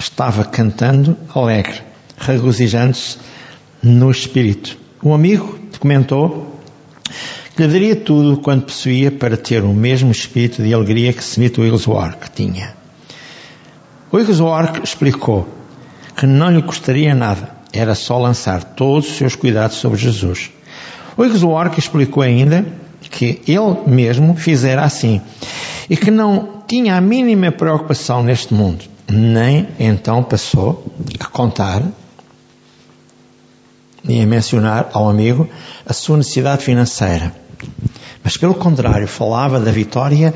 estava 0.00 0.44
cantando 0.44 1.16
alegre, 1.32 1.80
regozijando-se 2.18 3.18
no 3.80 4.10
espírito. 4.10 4.76
O 5.02 5.14
amigo 5.14 5.58
comentou 5.78 6.58
que 7.56 7.66
daria 7.66 7.94
tudo 7.94 8.38
quanto 8.38 8.66
possuía 8.66 9.12
para 9.12 9.36
ter 9.36 9.62
o 9.62 9.72
mesmo 9.72 10.10
espírito 10.10 10.62
de 10.62 10.74
alegria 10.74 11.12
que 11.12 11.22
Smith 11.22 11.56
Wigglesworth 11.58 12.30
tinha. 12.34 12.74
Wigglesworth 14.12 14.82
explicou 14.82 15.46
que 16.16 16.26
não 16.26 16.50
lhe 16.50 16.62
custaria 16.62 17.14
nada 17.14 17.60
era 17.72 17.94
só 17.94 18.18
lançar 18.18 18.64
todos 18.64 19.08
os 19.08 19.16
seus 19.16 19.36
cuidados 19.36 19.76
sobre 19.76 19.98
Jesus. 19.98 20.50
Exuorque 21.18 21.78
explicou 21.78 22.22
ainda 22.22 22.64
que 23.10 23.40
ele 23.46 23.76
mesmo 23.86 24.34
fizera 24.36 24.82
assim 24.82 25.20
e 25.88 25.96
que 25.96 26.10
não 26.10 26.62
tinha 26.66 26.96
a 26.96 27.00
mínima 27.00 27.52
preocupação 27.52 28.22
neste 28.22 28.54
mundo, 28.54 28.84
nem 29.10 29.68
então 29.78 30.22
passou 30.22 30.84
a 31.18 31.26
contar 31.26 31.82
nem 34.02 34.22
a 34.22 34.26
mencionar 34.26 34.90
ao 34.92 35.08
amigo 35.08 35.48
a 35.86 35.92
sua 35.92 36.16
necessidade 36.16 36.64
financeira. 36.64 37.34
Mas 38.22 38.36
pelo 38.36 38.54
contrário, 38.54 39.06
falava 39.06 39.60
da 39.60 39.70
vitória 39.70 40.34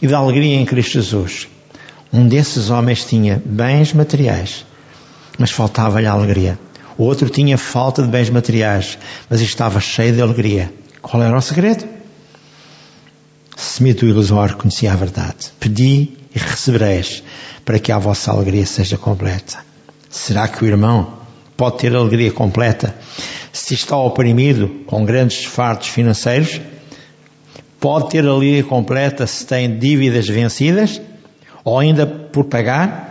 e 0.00 0.06
da 0.06 0.18
alegria 0.18 0.56
em 0.56 0.64
Cristo 0.64 0.92
Jesus. 0.92 1.48
Um 2.12 2.26
desses 2.26 2.70
homens 2.70 3.04
tinha 3.04 3.40
bens 3.44 3.92
materiais, 3.92 4.64
mas 5.38 5.50
faltava-lhe 5.50 6.06
a 6.06 6.12
alegria. 6.12 6.58
O 6.98 7.04
outro 7.04 7.28
tinha 7.28 7.56
falta 7.56 8.02
de 8.02 8.08
bens 8.08 8.30
materiais, 8.30 8.98
mas 9.28 9.40
estava 9.40 9.80
cheio 9.80 10.12
de 10.12 10.20
alegria. 10.20 10.72
Qual 11.00 11.22
era 11.22 11.36
o 11.36 11.40
segredo? 11.40 11.84
Semito 13.56 14.06
ilusório 14.06 14.56
conhecia 14.56 14.92
a 14.92 14.96
verdade. 14.96 15.52
Pedi 15.58 16.19
e 16.34 16.38
recebereis, 16.38 17.22
para 17.64 17.78
que 17.78 17.92
a 17.92 17.98
vossa 17.98 18.30
alegria 18.30 18.66
seja 18.66 18.96
completa. 18.96 19.58
Será 20.08 20.48
que 20.48 20.64
o 20.64 20.66
irmão 20.66 21.18
pode 21.56 21.78
ter 21.78 21.94
alegria 21.94 22.32
completa 22.32 22.94
se 23.52 23.74
está 23.74 23.96
oprimido 23.96 24.68
com 24.86 25.04
grandes 25.04 25.44
fartos 25.44 25.88
financeiros? 25.88 26.60
Pode 27.78 28.10
ter 28.10 28.26
alegria 28.26 28.62
completa 28.64 29.26
se 29.26 29.46
tem 29.46 29.78
dívidas 29.78 30.28
vencidas 30.28 31.00
ou 31.64 31.78
ainda 31.78 32.06
por 32.06 32.44
pagar? 32.44 33.08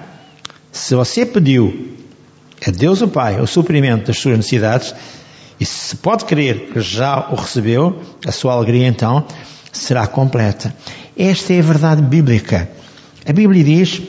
Se 0.71 0.95
você 0.95 1.25
pediu 1.25 1.97
a 2.65 2.71
Deus 2.71 3.01
o 3.01 3.07
Pai 3.07 3.39
o 3.39 3.47
suprimento 3.47 4.07
das 4.07 4.19
suas 4.19 4.38
necessidades 4.38 4.93
e 5.59 5.65
se 5.65 5.95
pode 5.97 6.25
crer 6.25 6.71
que 6.71 6.79
já 6.79 7.29
o 7.31 7.35
recebeu, 7.35 8.01
a 8.25 8.31
sua 8.31 8.53
alegria 8.53 8.88
então 8.88 9.25
será 9.71 10.07
completa. 10.07 10.73
Esta 11.17 11.53
é 11.53 11.59
a 11.59 11.63
verdade 11.63 12.01
bíblica. 12.01 12.69
A 13.25 13.33
Bíblia 13.33 13.63
diz 13.63 14.01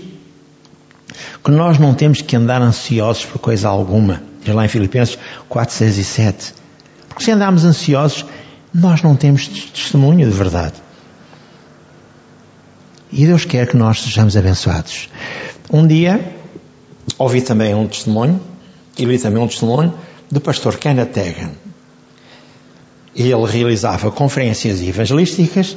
que 1.42 1.50
nós 1.50 1.78
não 1.78 1.94
temos 1.94 2.22
que 2.22 2.36
andar 2.36 2.62
ansiosos 2.62 3.24
por 3.24 3.38
coisa 3.38 3.68
alguma. 3.68 4.22
Diz 4.44 4.54
lá 4.54 4.64
em 4.64 4.68
Filipenses 4.68 5.18
4, 5.48 5.74
6 5.74 5.98
e 5.98 6.04
7. 6.04 6.54
Porque 7.08 7.24
se 7.24 7.30
andarmos 7.30 7.64
ansiosos, 7.64 8.24
nós 8.72 9.02
não 9.02 9.16
temos 9.16 9.48
testemunho 9.48 10.28
de 10.28 10.36
verdade. 10.36 10.74
E 13.12 13.26
Deus 13.26 13.44
quer 13.44 13.66
que 13.66 13.76
nós 13.76 14.00
sejamos 14.00 14.36
abençoados. 14.36 15.08
Um 15.72 15.86
dia, 15.86 16.34
ouvi 17.18 17.42
também 17.42 17.74
um 17.74 17.88
testemunho, 17.88 18.40
e 18.96 19.04
li 19.04 19.18
também 19.18 19.42
um 19.42 19.48
testemunho, 19.48 19.92
do 20.30 20.40
pastor 20.40 20.78
Kenneth 20.78 21.18
Hagan. 21.18 21.50
Ele 23.16 23.34
realizava 23.46 24.10
conferências 24.12 24.80
evangelísticas 24.80 25.76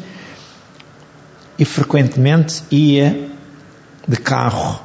e 1.57 1.65
frequentemente 1.65 2.63
ia 2.71 3.29
de 4.07 4.17
carro 4.17 4.79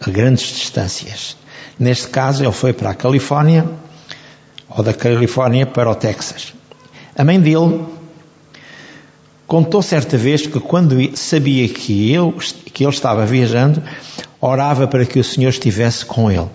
a 0.00 0.10
grandes 0.10 0.46
distâncias. 0.46 1.36
Neste 1.78 2.08
caso, 2.08 2.42
ele 2.42 2.52
foi 2.52 2.72
para 2.72 2.90
a 2.90 2.94
Califórnia, 2.94 3.66
ou 4.68 4.82
da 4.82 4.92
Califórnia 4.92 5.66
para 5.66 5.90
o 5.90 5.94
Texas. 5.94 6.52
A 7.16 7.24
mãe 7.24 7.40
dele 7.40 7.84
contou 9.46 9.82
certa 9.82 10.16
vez 10.16 10.46
que 10.46 10.60
quando 10.60 11.16
sabia 11.16 11.68
que 11.68 12.12
ele, 12.12 12.32
que 12.72 12.84
ele 12.84 12.92
estava 12.92 13.26
viajando, 13.26 13.82
orava 14.40 14.86
para 14.86 15.04
que 15.04 15.18
o 15.18 15.24
Senhor 15.24 15.50
estivesse 15.50 16.04
com 16.04 16.30
ele. 16.30 16.48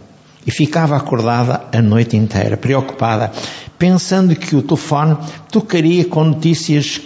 E 0.47 0.51
ficava 0.51 0.95
acordada 0.95 1.65
a 1.73 1.81
noite 1.81 2.15
inteira, 2.15 2.55
preocupada, 2.55 3.31
pensando 3.79 4.35
que 4.35 4.55
o 4.55 4.61
telefone 4.61 5.17
tocaria 5.51 6.05
com 6.05 6.23
notícias 6.23 7.01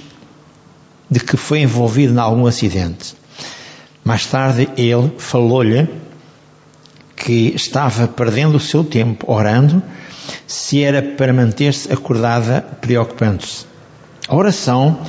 de 1.10 1.20
que 1.20 1.38
foi 1.38 1.62
envolvido 1.62 2.13
em 2.13 2.20
algum 2.20 2.46
acidente. 2.46 3.16
Mais 4.04 4.25
tarde 4.25 4.70
ele 4.78 5.12
falou-lhe 5.18 5.88
que 7.16 7.54
estava 7.56 8.08
perdendo 8.08 8.56
o 8.56 8.60
seu 8.60 8.84
tempo 8.84 9.32
orando, 9.32 9.84
se 10.48 10.82
era 10.82 11.01
para 11.01 11.34
manter-se 11.34 11.92
acordada 11.92 12.62
preocupando-se. 12.81 13.66
A 14.27 14.36
oração 14.36 15.01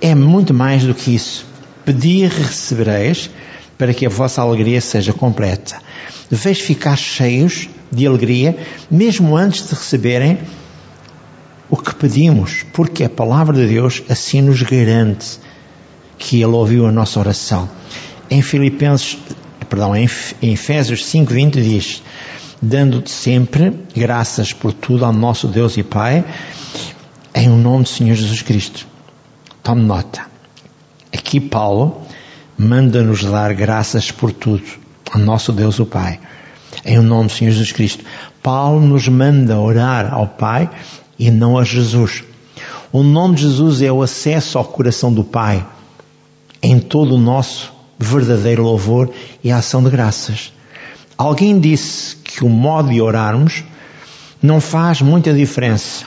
é 0.00 0.14
muito 0.14 0.54
mais 0.54 0.84
do 0.84 0.94
que 0.94 1.14
isso. 1.14 1.44
Pedi 1.84 2.22
e 2.22 2.26
recebereis 2.26 3.30
para 3.76 3.92
que 3.92 4.06
a 4.06 4.08
vossa 4.08 4.40
alegria 4.40 4.80
seja 4.80 5.12
completa. 5.12 5.80
Deveis 6.30 6.60
ficar 6.60 6.96
cheios 6.96 7.68
de 7.90 8.06
alegria, 8.06 8.56
mesmo 8.90 9.36
antes 9.36 9.68
de 9.68 9.74
receberem 9.74 10.38
o 11.72 11.76
que 11.78 11.94
pedimos, 11.94 12.66
porque 12.70 13.02
a 13.02 13.08
palavra 13.08 13.56
de 13.56 13.66
Deus 13.66 14.02
assim 14.10 14.42
nos 14.42 14.60
garante 14.60 15.40
que 16.18 16.36
Ele 16.42 16.52
ouviu 16.52 16.86
a 16.86 16.92
nossa 16.92 17.18
oração. 17.18 17.66
Em 18.28 18.42
Filipenses 18.42 19.16
perdão, 19.70 19.96
em 19.96 20.04
Efésios 20.42 21.02
5:20 21.06 21.62
diz: 21.62 22.02
dando 22.60 23.02
sempre 23.08 23.72
graças 23.96 24.52
por 24.52 24.74
tudo 24.74 25.06
ao 25.06 25.14
nosso 25.14 25.48
Deus 25.48 25.78
e 25.78 25.82
Pai, 25.82 26.22
em 27.34 27.48
o 27.48 27.56
nome 27.56 27.84
do 27.84 27.88
Senhor 27.88 28.16
Jesus 28.16 28.42
Cristo. 28.42 28.86
Tome 29.62 29.82
nota. 29.82 30.26
Aqui 31.10 31.40
Paulo 31.40 32.02
manda-nos 32.58 33.24
dar 33.24 33.54
graças 33.54 34.10
por 34.10 34.30
tudo 34.30 34.62
ao 35.10 35.18
nosso 35.18 35.54
Deus 35.54 35.78
o 35.78 35.86
Pai, 35.86 36.20
em 36.84 36.98
o 36.98 37.02
nome 37.02 37.28
do 37.28 37.32
Senhor 37.32 37.52
Jesus 37.52 37.72
Cristo. 37.72 38.04
Paulo 38.42 38.86
nos 38.86 39.08
manda 39.08 39.58
orar 39.58 40.12
ao 40.12 40.26
Pai 40.28 40.68
e 41.18 41.30
não 41.30 41.58
a 41.58 41.64
Jesus. 41.64 42.24
O 42.92 43.02
nome 43.02 43.36
de 43.36 43.42
Jesus 43.42 43.80
é 43.82 43.90
o 43.90 44.02
acesso 44.02 44.58
ao 44.58 44.64
coração 44.64 45.12
do 45.12 45.24
Pai 45.24 45.66
em 46.62 46.78
todo 46.78 47.14
o 47.14 47.18
nosso 47.18 47.72
verdadeiro 47.98 48.62
louvor 48.62 49.10
e 49.42 49.50
ação 49.50 49.82
de 49.82 49.90
graças. 49.90 50.52
Alguém 51.16 51.58
disse 51.58 52.16
que 52.16 52.44
o 52.44 52.48
modo 52.48 52.90
de 52.90 53.00
orarmos 53.00 53.64
não 54.42 54.60
faz 54.60 55.00
muita 55.00 55.32
diferença. 55.32 56.06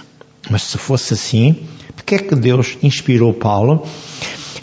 Mas 0.49 0.63
se 0.63 0.77
fosse 0.77 1.13
assim, 1.13 1.63
porque 1.95 2.15
é 2.15 2.19
que 2.19 2.35
Deus 2.35 2.77
inspirou 2.83 3.33
Paulo 3.33 3.83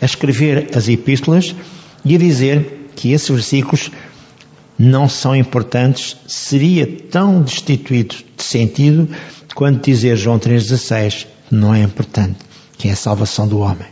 a 0.00 0.04
escrever 0.04 0.70
as 0.76 0.88
epístolas 0.88 1.54
e 2.04 2.14
a 2.14 2.18
dizer 2.18 2.90
que 2.94 3.12
esses 3.12 3.28
versículos 3.28 3.90
não 4.78 5.08
são 5.08 5.34
importantes? 5.34 6.16
Seria 6.26 6.86
tão 6.86 7.42
destituído 7.42 8.16
de 8.36 8.44
sentido 8.44 9.08
quanto 9.54 9.84
dizer 9.84 10.16
João 10.16 10.38
3,16 10.38 11.26
não 11.50 11.74
é 11.74 11.82
importante, 11.82 12.38
que 12.78 12.88
é 12.88 12.92
a 12.92 12.96
salvação 12.96 13.46
do 13.46 13.58
homem. 13.58 13.86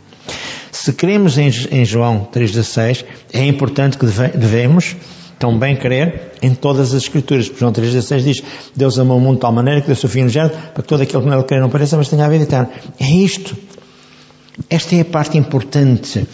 Se 0.71 0.93
cremos 0.93 1.37
em, 1.37 1.49
em 1.71 1.85
João 1.85 2.27
3,16, 2.33 3.05
é 3.33 3.45
importante 3.45 3.97
que 3.97 4.05
deve, 4.05 4.37
devemos 4.37 4.95
também 5.37 5.75
crer 5.75 6.33
em 6.41 6.53
todas 6.53 6.93
as 6.93 7.03
Escrituras. 7.03 7.47
Porque 7.47 7.59
João 7.59 7.73
3,16 7.73 8.23
diz: 8.23 8.43
Deus 8.75 8.97
amou 8.99 9.17
o 9.17 9.19
mundo 9.19 9.35
de 9.35 9.41
tal 9.41 9.51
maneira 9.51 9.81
que 9.81 9.87
deu 9.87 9.93
o 9.93 9.99
seu 9.99 10.09
Filho 10.09 10.25
unigênito 10.25 10.55
para 10.55 10.83
que 10.83 10.87
todo 10.87 11.01
aquele 11.01 11.23
que 11.23 11.29
nele 11.29 11.43
crer 11.43 11.61
não 11.61 11.69
pareça, 11.69 11.97
mas 11.97 12.07
tenha 12.07 12.25
a 12.25 12.29
vida 12.29 12.43
eterna. 12.43 12.69
É 12.99 13.09
isto. 13.09 13.57
Esta 14.69 14.95
é 14.95 15.01
a 15.01 15.05
parte 15.05 15.37
importante 15.37 16.27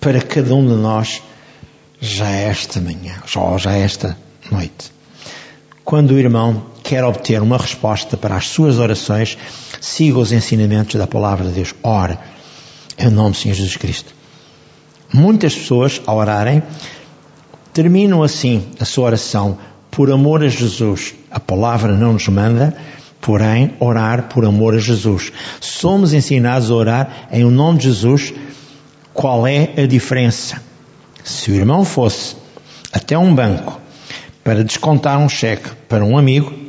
para 0.00 0.20
cada 0.20 0.54
um 0.54 0.66
de 0.66 0.74
nós 0.74 1.22
já 2.00 2.28
esta 2.28 2.80
manhã, 2.80 3.14
ou 3.36 3.58
já 3.58 3.72
esta 3.72 4.16
noite. 4.50 4.90
Quando 5.84 6.12
o 6.12 6.18
irmão 6.18 6.71
quer 6.92 7.04
obter 7.04 7.40
uma 7.40 7.56
resposta 7.56 8.18
para 8.18 8.36
as 8.36 8.48
suas 8.48 8.78
orações, 8.78 9.38
siga 9.80 10.18
os 10.18 10.30
ensinamentos 10.30 10.96
da 10.96 11.06
palavra 11.06 11.48
de 11.48 11.54
Deus. 11.54 11.74
Ore 11.82 12.18
em 12.98 13.08
nome 13.08 13.30
do 13.30 13.36
Senhor 13.38 13.54
Jesus 13.54 13.78
Cristo. 13.78 14.14
Muitas 15.10 15.54
pessoas, 15.54 16.02
ao 16.04 16.18
orarem, 16.18 16.62
terminam 17.72 18.22
assim 18.22 18.66
a 18.78 18.84
sua 18.84 19.06
oração 19.06 19.56
por 19.90 20.10
amor 20.10 20.44
a 20.44 20.48
Jesus. 20.48 21.14
A 21.30 21.40
palavra 21.40 21.94
não 21.94 22.12
nos 22.12 22.28
manda, 22.28 22.76
porém, 23.22 23.72
orar 23.80 24.24
por 24.24 24.44
amor 24.44 24.74
a 24.74 24.78
Jesus. 24.78 25.32
Somos 25.62 26.12
ensinados 26.12 26.70
a 26.70 26.74
orar 26.74 27.28
em 27.32 27.42
nome 27.44 27.78
de 27.78 27.84
Jesus. 27.84 28.34
Qual 29.14 29.46
é 29.46 29.70
a 29.78 29.86
diferença? 29.86 30.60
Se 31.24 31.50
o 31.50 31.54
irmão 31.54 31.86
fosse 31.86 32.36
até 32.92 33.16
um 33.16 33.34
banco 33.34 33.80
para 34.44 34.62
descontar 34.62 35.18
um 35.18 35.28
cheque 35.28 35.70
para 35.88 36.04
um 36.04 36.18
amigo, 36.18 36.61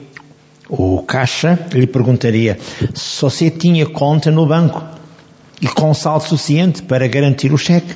o 0.76 1.04
caixa 1.04 1.60
lhe 1.72 1.86
perguntaria 1.86 2.58
se 2.96 3.22
você 3.22 3.52
tinha 3.52 3.86
conta 3.86 4.32
no 4.32 4.44
banco 4.44 4.84
e 5.62 5.68
com 5.68 5.94
saldo 5.94 6.24
suficiente 6.24 6.82
para 6.82 7.08
garantir 7.08 7.54
o 7.54 7.58
cheque. 7.60 7.96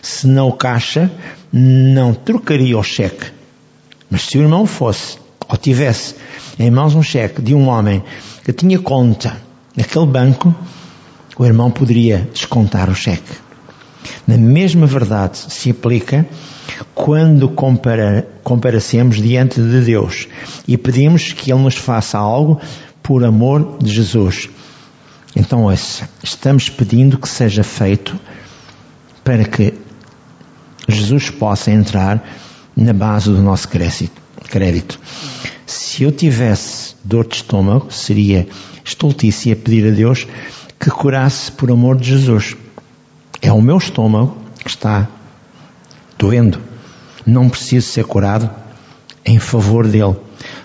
Se 0.00 0.28
não 0.28 0.48
o 0.48 0.52
caixa, 0.52 1.10
não 1.52 2.14
trocaria 2.14 2.78
o 2.78 2.82
cheque. 2.82 3.26
Mas 4.08 4.22
se 4.22 4.38
o 4.38 4.42
irmão 4.42 4.66
fosse, 4.66 5.18
ou 5.48 5.56
tivesse 5.56 6.14
em 6.60 6.70
mãos 6.70 6.94
um 6.94 7.02
cheque 7.02 7.42
de 7.42 7.52
um 7.56 7.68
homem 7.68 8.04
que 8.44 8.52
tinha 8.52 8.78
conta 8.78 9.36
naquele 9.76 10.06
banco, 10.06 10.54
o 11.36 11.44
irmão 11.44 11.72
poderia 11.72 12.28
descontar 12.32 12.88
o 12.88 12.94
cheque. 12.94 13.45
Na 14.26 14.36
mesma 14.36 14.86
verdade 14.86 15.38
se 15.38 15.70
aplica 15.70 16.26
quando 16.94 17.48
compara, 17.48 18.28
diante 19.20 19.60
de 19.60 19.80
Deus 19.82 20.28
e 20.66 20.76
pedimos 20.76 21.32
que 21.32 21.52
Ele 21.52 21.62
nos 21.62 21.76
faça 21.76 22.18
algo 22.18 22.60
por 23.02 23.24
amor 23.24 23.78
de 23.80 23.92
Jesus. 23.92 24.48
Então, 25.34 25.64
ouça, 25.64 26.08
estamos 26.22 26.68
pedindo 26.68 27.18
que 27.18 27.28
seja 27.28 27.62
feito 27.62 28.18
para 29.22 29.44
que 29.44 29.74
Jesus 30.88 31.30
possa 31.30 31.70
entrar 31.70 32.26
na 32.76 32.92
base 32.92 33.30
do 33.30 33.42
nosso 33.42 33.68
crédito. 33.68 34.98
Se 35.66 36.04
eu 36.04 36.12
tivesse 36.12 36.94
dor 37.04 37.26
de 37.26 37.36
estômago, 37.36 37.92
seria 37.92 38.46
estultícia 38.84 39.56
pedir 39.56 39.88
a 39.88 39.90
Deus 39.90 40.26
que 40.78 40.90
curasse 40.90 41.50
por 41.52 41.70
amor 41.70 41.96
de 41.96 42.10
Jesus. 42.10 42.56
É 43.40 43.52
o 43.52 43.60
meu 43.60 43.78
estômago 43.78 44.36
que 44.62 44.70
está 44.70 45.08
doendo. 46.18 46.60
Não 47.24 47.48
preciso 47.48 47.88
ser 47.88 48.04
curado 48.04 48.50
em 49.24 49.38
favor 49.38 49.86
dele. 49.86 50.16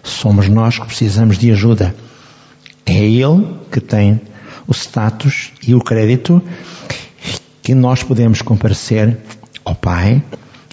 Somos 0.03 0.47
nós 0.47 0.77
que 0.77 0.85
precisamos 0.85 1.37
de 1.37 1.51
ajuda. 1.51 1.95
É 2.85 2.93
ele 2.93 3.57
que 3.71 3.79
tem 3.79 4.21
o 4.67 4.71
status 4.71 5.51
e 5.65 5.73
o 5.75 5.81
crédito 5.81 6.41
que 7.61 7.75
nós 7.75 8.03
podemos 8.03 8.41
comparecer 8.41 9.17
ao 9.63 9.75
Pai 9.75 10.23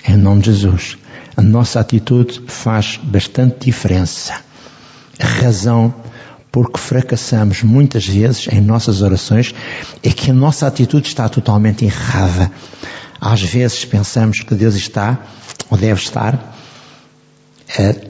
em 0.07 0.17
nome 0.17 0.43
de 0.43 0.53
Jesus. 0.53 0.97
A 1.37 1.43
nossa 1.43 1.81
atitude 1.81 2.43
faz 2.47 2.99
bastante 3.03 3.67
diferença. 3.67 4.41
A 5.21 5.27
razão 5.27 5.95
porque 6.59 6.81
fracassamos 6.81 7.63
muitas 7.63 8.05
vezes 8.05 8.49
em 8.49 8.61
nossas 8.61 9.01
orações 9.01 9.55
é 10.03 10.11
que 10.11 10.33
a 10.33 10.35
nossa 10.35 10.67
atitude 10.67 11.07
está 11.07 11.29
totalmente 11.29 11.85
errada. 11.85 12.51
Às 13.21 13.43
vezes 13.43 13.85
pensamos 13.85 14.41
que 14.41 14.57
Deus 14.57 14.75
está, 14.75 15.21
ou 15.71 15.79
deve 15.79 16.01
estar, 16.01 16.57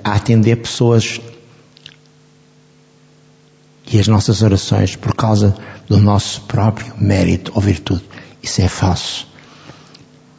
a 0.03 0.13
atender 0.15 0.57
pessoas 0.57 1.21
e 3.93 4.01
as 4.01 4.09
nossas 4.09 4.41
orações 4.41 4.97
por 4.97 5.15
causa 5.15 5.55
do 5.87 5.99
nosso 5.99 6.41
próprio 6.43 6.95
mérito 6.97 7.53
ou 7.55 7.61
virtude. 7.61 8.05
Isso 8.43 8.63
é 8.63 8.69
falso. 8.69 9.29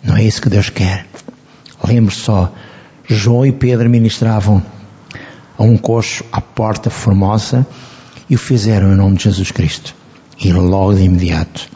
Não 0.04 0.18
é 0.18 0.24
isso 0.24 0.42
que 0.42 0.50
Deus 0.50 0.72
quer. 0.72 1.06
Lembre 1.88 2.16
só, 2.16 2.52
João 3.08 3.46
e 3.46 3.52
Pedro 3.52 3.88
ministravam 3.88 4.66
a 5.56 5.62
um 5.62 5.78
coxo 5.78 6.24
à 6.32 6.42
porta 6.42 6.90
formosa 6.90 7.68
e 8.30 8.36
o 8.36 8.38
fizeram 8.38 8.94
em 8.94 8.96
nome 8.96 9.18
de 9.18 9.24
Jesus 9.24 9.52
Cristo. 9.52 9.96
E 10.40 10.54
logo 10.54 10.94
de 10.94 11.04
imediato, 11.04 11.70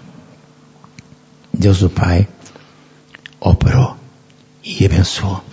Deus 1.53 1.81
o 1.81 1.89
Pai 1.89 2.27
operou 3.39 3.97
e 4.63 4.85
abençoou. 4.85 5.43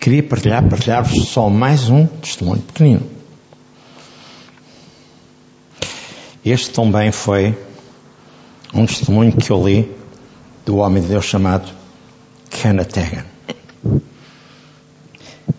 Queria 0.00 0.22
partilhar, 0.22 0.68
partilhar-vos 0.68 1.28
só 1.28 1.48
mais 1.48 1.88
um 1.88 2.06
testemunho 2.06 2.62
pequenino. 2.62 3.02
Este 6.44 6.70
também 6.70 7.12
foi 7.12 7.56
um 8.72 8.86
testemunho 8.86 9.36
que 9.36 9.50
eu 9.50 9.66
li 9.66 9.90
do 10.64 10.78
homem 10.78 11.02
de 11.02 11.08
Deus 11.08 11.24
chamado 11.24 11.70
Kenneth 12.50 12.96
Hagan. 12.96 13.26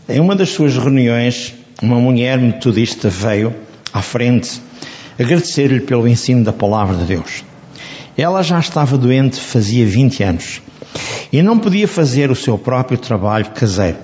Em 0.07 0.19
uma 0.19 0.35
das 0.35 0.49
suas 0.49 0.75
reuniões, 0.75 1.53
uma 1.81 1.99
mulher 1.99 2.39
metodista 2.39 3.09
veio 3.09 3.55
à 3.93 4.01
frente 4.01 4.61
agradecer-lhe 5.19 5.81
pelo 5.81 6.07
ensino 6.07 6.43
da 6.43 6.53
palavra 6.53 6.95
de 6.95 7.03
Deus. 7.03 7.43
Ela 8.17 8.41
já 8.41 8.59
estava 8.59 8.97
doente 8.97 9.39
fazia 9.39 9.85
20 9.85 10.23
anos 10.23 10.61
e 11.31 11.41
não 11.41 11.59
podia 11.59 11.87
fazer 11.87 12.31
o 12.31 12.35
seu 12.35 12.57
próprio 12.57 12.97
trabalho 12.97 13.51
caseiro. 13.51 13.97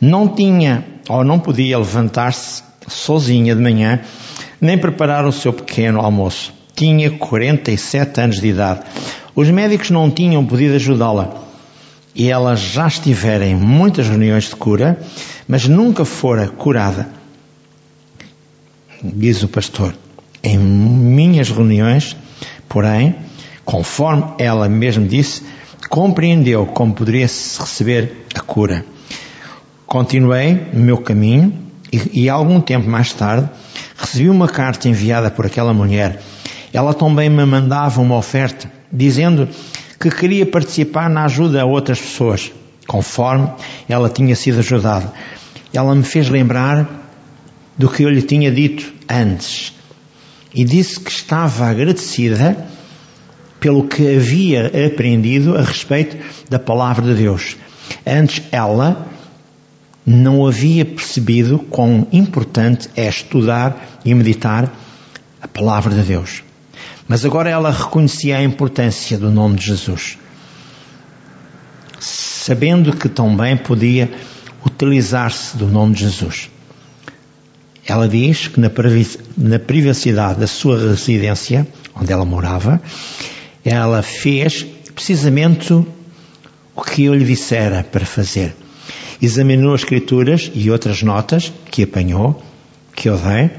Não 0.00 0.28
tinha 0.28 0.84
ou 1.08 1.24
não 1.24 1.38
podia 1.38 1.78
levantar-se 1.78 2.62
sozinha 2.86 3.54
de 3.54 3.62
manhã 3.62 4.00
nem 4.60 4.78
preparar 4.78 5.26
o 5.26 5.32
seu 5.32 5.52
pequeno 5.52 6.00
almoço. 6.00 6.52
Tinha 6.74 7.10
47 7.10 8.20
anos 8.20 8.40
de 8.40 8.48
idade. 8.48 8.80
Os 9.34 9.48
médicos 9.50 9.90
não 9.90 10.10
tinham 10.10 10.44
podido 10.44 10.74
ajudá-la 10.74 11.42
e 12.14 12.30
ela 12.30 12.54
já 12.54 12.86
estivera 12.86 13.44
em 13.44 13.54
muitas 13.54 14.08
reuniões 14.08 14.44
de 14.44 14.56
cura, 14.56 14.98
mas 15.48 15.66
nunca 15.66 16.04
fora 16.04 16.48
curada. 16.48 17.08
Diz 19.02 19.42
o 19.42 19.48
pastor, 19.48 19.94
em 20.44 20.58
minhas 20.58 21.50
reuniões, 21.50 22.14
porém, 22.68 23.16
conforme 23.64 24.34
ela 24.38 24.68
mesmo 24.68 25.08
disse, 25.08 25.42
compreendeu 25.88 26.66
como 26.66 26.92
poderia 26.92 27.22
receber 27.22 28.26
a 28.34 28.40
cura. 28.40 28.84
Continuei 29.86 30.68
no 30.72 30.80
meu 30.80 30.98
caminho 30.98 31.52
e, 31.90 32.24
e 32.24 32.28
algum 32.28 32.60
tempo 32.60 32.88
mais 32.88 33.12
tarde 33.12 33.48
recebi 33.96 34.28
uma 34.28 34.48
carta 34.48 34.88
enviada 34.88 35.30
por 35.30 35.46
aquela 35.46 35.72
mulher. 35.72 36.20
Ela 36.72 36.92
também 36.92 37.30
me 37.30 37.44
mandava 37.46 38.00
uma 38.02 38.16
oferta, 38.16 38.70
dizendo 38.92 39.48
que 39.98 40.10
queria 40.10 40.44
participar 40.44 41.08
na 41.08 41.24
ajuda 41.24 41.62
a 41.62 41.64
outras 41.64 42.00
pessoas, 42.00 42.52
conforme 42.86 43.48
ela 43.88 44.10
tinha 44.10 44.36
sido 44.36 44.58
ajudada. 44.58 45.10
Ela 45.72 45.94
me 45.94 46.02
fez 46.02 46.28
lembrar 46.28 46.86
do 47.78 47.88
que 47.88 48.02
eu 48.02 48.10
lhe 48.10 48.22
tinha 48.22 48.50
dito 48.50 48.92
antes 49.08 49.72
e 50.54 50.64
disse 50.64 51.00
que 51.00 51.10
estava 51.10 51.66
agradecida 51.66 52.56
pelo 53.58 53.88
que 53.88 54.16
havia 54.16 54.70
aprendido 54.86 55.56
a 55.56 55.62
respeito 55.62 56.16
da 56.48 56.58
palavra 56.58 57.04
de 57.04 57.22
Deus. 57.22 57.56
Antes 58.06 58.42
ela 58.52 59.08
não 60.06 60.46
havia 60.46 60.84
percebido 60.84 61.58
quão 61.58 62.06
importante 62.12 62.90
é 62.94 63.08
estudar 63.08 64.00
e 64.04 64.14
meditar 64.14 64.70
a 65.40 65.48
palavra 65.48 65.94
de 65.94 66.02
Deus. 66.02 66.42
Mas 67.08 67.24
agora 67.24 67.50
ela 67.50 67.70
reconhecia 67.70 68.36
a 68.36 68.42
importância 68.42 69.18
do 69.18 69.30
nome 69.30 69.56
de 69.56 69.66
Jesus, 69.66 70.18
sabendo 71.98 72.94
que 72.96 73.08
também 73.08 73.56
podia 73.56 74.12
utilizar-se 74.64 75.56
do 75.56 75.66
nome 75.66 75.94
de 75.94 76.00
Jesus. 76.00 76.50
Ela 77.86 78.08
diz 78.08 78.48
que 78.48 78.60
na 78.60 79.58
privacidade 79.58 80.40
da 80.40 80.46
sua 80.46 80.78
residência, 80.78 81.66
onde 81.94 82.12
ela 82.12 82.24
morava, 82.24 82.80
ela 83.64 84.02
fez 84.02 84.64
precisamente 84.94 85.72
o 85.72 86.82
que 86.82 87.04
eu 87.04 87.14
lhe 87.14 87.24
dissera 87.24 87.84
para 87.84 88.06
fazer. 88.06 88.54
Examinou 89.20 89.74
as 89.74 89.82
escrituras 89.82 90.50
e 90.54 90.70
outras 90.70 91.02
notas 91.02 91.52
que 91.70 91.82
apanhou, 91.82 92.42
que 92.94 93.08
eu 93.08 93.16
dei, 93.16 93.50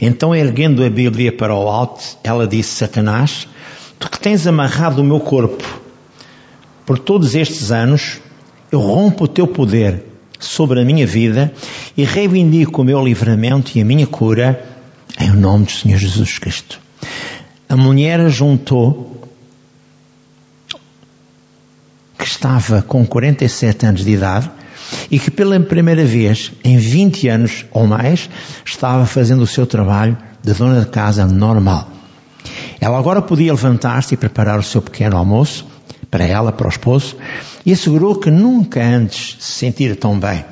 então, 0.00 0.34
erguendo 0.34 0.84
a 0.84 0.90
Bíblia 0.90 1.32
para 1.32 1.54
o 1.54 1.68
alto, 1.68 2.02
ela 2.22 2.46
disse: 2.46 2.74
Satanás, 2.74 3.46
tu 3.98 4.10
que 4.10 4.18
tens 4.18 4.46
amarrado 4.46 5.00
o 5.00 5.04
meu 5.04 5.20
corpo 5.20 5.62
por 6.84 6.98
todos 6.98 7.34
estes 7.34 7.70
anos, 7.70 8.20
eu 8.70 8.80
rompo 8.80 9.24
o 9.24 9.28
teu 9.28 9.46
poder 9.46 10.11
sobre 10.44 10.80
a 10.80 10.84
minha 10.84 11.06
vida 11.06 11.52
e 11.96 12.04
reivindico 12.04 12.82
o 12.82 12.84
meu 12.84 13.04
livramento 13.04 13.76
e 13.76 13.80
a 13.80 13.84
minha 13.84 14.06
cura 14.06 14.62
em 15.18 15.30
nome 15.30 15.66
do 15.66 15.72
Senhor 15.72 15.98
Jesus 15.98 16.38
Cristo. 16.38 16.80
A 17.68 17.76
mulher 17.76 18.28
juntou 18.28 19.28
que 22.18 22.24
estava 22.24 22.82
com 22.82 23.04
47 23.06 23.86
anos 23.86 24.04
de 24.04 24.12
idade 24.12 24.50
e 25.10 25.18
que 25.18 25.30
pela 25.30 25.58
primeira 25.60 26.04
vez 26.04 26.52
em 26.62 26.76
20 26.76 27.28
anos 27.28 27.64
ou 27.70 27.86
mais 27.86 28.28
estava 28.64 29.06
fazendo 29.06 29.42
o 29.42 29.46
seu 29.46 29.66
trabalho 29.66 30.16
de 30.42 30.52
dona 30.52 30.80
de 30.80 30.86
casa 30.86 31.26
normal. 31.26 31.88
Ela 32.80 32.98
agora 32.98 33.22
podia 33.22 33.52
levantar-se 33.52 34.14
e 34.14 34.16
preparar 34.16 34.58
o 34.58 34.62
seu 34.62 34.82
pequeno 34.82 35.16
almoço 35.16 35.66
para 36.10 36.24
ela, 36.24 36.52
para 36.52 36.66
o 36.66 36.70
esposo, 36.70 37.16
e 37.64 37.72
assegurou 37.72 38.16
que 38.16 38.30
nunca 38.30 38.82
antes 38.82 39.36
se 39.40 39.52
sentira 39.52 39.96
tão 39.96 40.18
bem. 40.18 40.44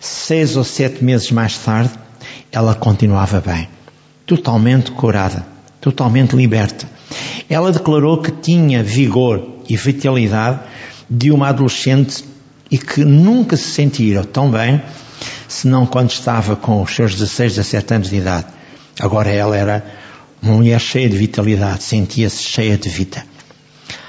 Seis 0.00 0.56
ou 0.56 0.64
sete 0.64 1.02
meses 1.02 1.30
mais 1.30 1.58
tarde, 1.58 1.90
ela 2.52 2.74
continuava 2.74 3.40
bem, 3.40 3.68
totalmente 4.26 4.90
curada, 4.92 5.46
totalmente 5.80 6.36
liberta. 6.36 6.86
Ela 7.48 7.72
declarou 7.72 8.20
que 8.20 8.30
tinha 8.30 8.82
vigor 8.82 9.56
e 9.68 9.76
vitalidade 9.76 10.60
de 11.08 11.30
uma 11.30 11.48
adolescente 11.48 12.24
e 12.70 12.78
que 12.78 13.04
nunca 13.04 13.56
se 13.56 13.70
sentiram 13.70 14.24
tão 14.24 14.50
bem 14.50 14.82
senão 15.48 15.86
quando 15.86 16.10
estava 16.10 16.54
com 16.54 16.82
os 16.82 16.94
seus 16.94 17.14
16, 17.14 17.56
17 17.56 17.94
anos 17.94 18.10
de 18.10 18.16
idade. 18.16 18.46
Agora 19.00 19.30
ela 19.30 19.56
era 19.56 19.84
uma 20.42 20.54
mulher 20.54 20.80
cheia 20.80 21.08
de 21.08 21.16
vitalidade, 21.16 21.82
sentia-se 21.82 22.42
cheia 22.42 22.76
de 22.76 22.88
vida. 22.88 23.24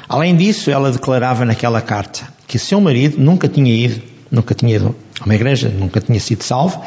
Além 0.10 0.36
disso, 0.36 0.72
ela 0.72 0.92
declarava 0.92 1.46
naquela 1.46 1.82
carta 1.82 2.28
que 2.48 2.58
seu 2.58 2.82
marido 2.82 3.20
nunca 3.20 3.48
tinha 3.48 3.72
ido, 3.72 4.02
nunca 4.32 4.56
tinha 4.56 4.76
ido 4.76 4.96
a 5.22 5.26
uma 5.26 5.36
igreja, 5.36 5.70
nunca 5.70 6.02
tinha 6.02 6.20
sido 6.20 6.44
salvo, 6.44 6.82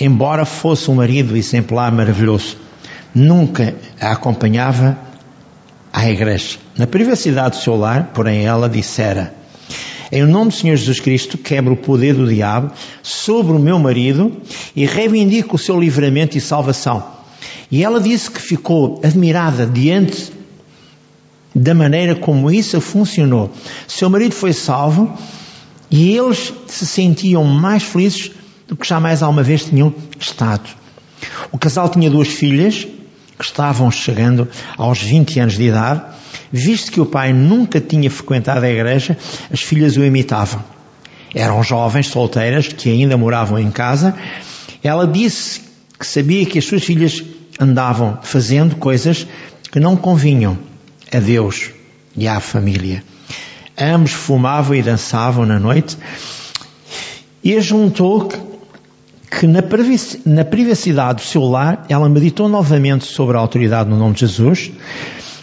embora 0.00 0.46
fosse 0.46 0.90
um 0.90 0.94
marido 0.94 1.36
exemplar 1.36 1.92
maravilhoso, 1.92 2.56
nunca 3.14 3.74
a 4.00 4.12
acompanhava 4.12 4.96
à 5.92 6.08
igreja. 6.08 6.56
Na 6.74 6.86
privacidade 6.86 7.58
do 7.58 7.62
seu 7.62 7.76
lar, 7.76 8.12
porém, 8.14 8.46
ela 8.46 8.66
dissera: 8.66 9.34
em 10.10 10.24
nome 10.24 10.52
do 10.52 10.56
Senhor 10.56 10.76
Jesus 10.76 11.00
Cristo, 11.00 11.36
quebro 11.36 11.74
o 11.74 11.76
poder 11.76 12.14
do 12.14 12.26
diabo 12.26 12.72
sobre 13.02 13.52
o 13.52 13.58
meu 13.58 13.78
marido 13.78 14.40
e 14.74 14.86
reivindico 14.86 15.56
o 15.56 15.58
seu 15.58 15.78
livramento 15.78 16.38
e 16.38 16.40
salvação. 16.40 17.04
E 17.70 17.84
ela 17.84 18.00
disse 18.00 18.30
que 18.30 18.40
ficou 18.40 18.98
admirada 19.04 19.66
diante 19.66 20.39
da 21.54 21.74
maneira 21.74 22.14
como 22.14 22.50
isso 22.50 22.80
funcionou. 22.80 23.50
Seu 23.86 24.08
marido 24.08 24.34
foi 24.34 24.52
salvo 24.52 25.12
e 25.90 26.16
eles 26.16 26.52
se 26.66 26.86
sentiam 26.86 27.44
mais 27.44 27.82
felizes 27.82 28.30
do 28.68 28.76
que 28.76 28.86
jamais 28.86 29.22
alguma 29.22 29.42
vez 29.42 29.64
tinham 29.64 29.92
estado. 30.18 30.68
O 31.50 31.58
casal 31.58 31.88
tinha 31.88 32.08
duas 32.08 32.28
filhas 32.28 32.86
que 33.38 33.44
estavam 33.44 33.90
chegando 33.90 34.48
aos 34.76 35.02
20 35.02 35.40
anos 35.40 35.54
de 35.54 35.64
idade. 35.64 36.02
Visto 36.52 36.92
que 36.92 37.00
o 37.00 37.06
pai 37.06 37.32
nunca 37.32 37.80
tinha 37.80 38.10
frequentado 38.10 38.64
a 38.64 38.70
igreja, 38.70 39.16
as 39.52 39.60
filhas 39.60 39.96
o 39.96 40.04
imitavam. 40.04 40.62
Eram 41.34 41.62
jovens 41.62 42.08
solteiras 42.08 42.68
que 42.68 42.90
ainda 42.90 43.16
moravam 43.16 43.58
em 43.58 43.70
casa. 43.70 44.14
Ela 44.82 45.06
disse 45.06 45.62
que 45.98 46.06
sabia 46.06 46.46
que 46.46 46.58
as 46.58 46.64
suas 46.64 46.82
filhas 46.82 47.22
andavam 47.58 48.18
fazendo 48.22 48.76
coisas 48.76 49.26
que 49.70 49.78
não 49.78 49.96
convinham 49.96 50.69
a 51.12 51.18
Deus 51.18 51.70
e 52.16 52.26
à 52.26 52.40
família. 52.40 53.02
Ambos 53.78 54.12
fumavam 54.12 54.74
e 54.74 54.82
dançavam 54.82 55.46
na 55.46 55.58
noite 55.58 55.96
e 57.42 57.60
juntou 57.60 58.28
que 59.30 59.46
na 59.46 59.62
privacidade 60.44 61.22
do 61.22 61.26
seu 61.26 61.42
lar 61.44 61.86
ela 61.88 62.08
meditou 62.08 62.48
novamente 62.48 63.04
sobre 63.04 63.36
a 63.36 63.40
autoridade 63.40 63.88
no 63.88 63.96
nome 63.96 64.14
de 64.14 64.20
Jesus 64.20 64.72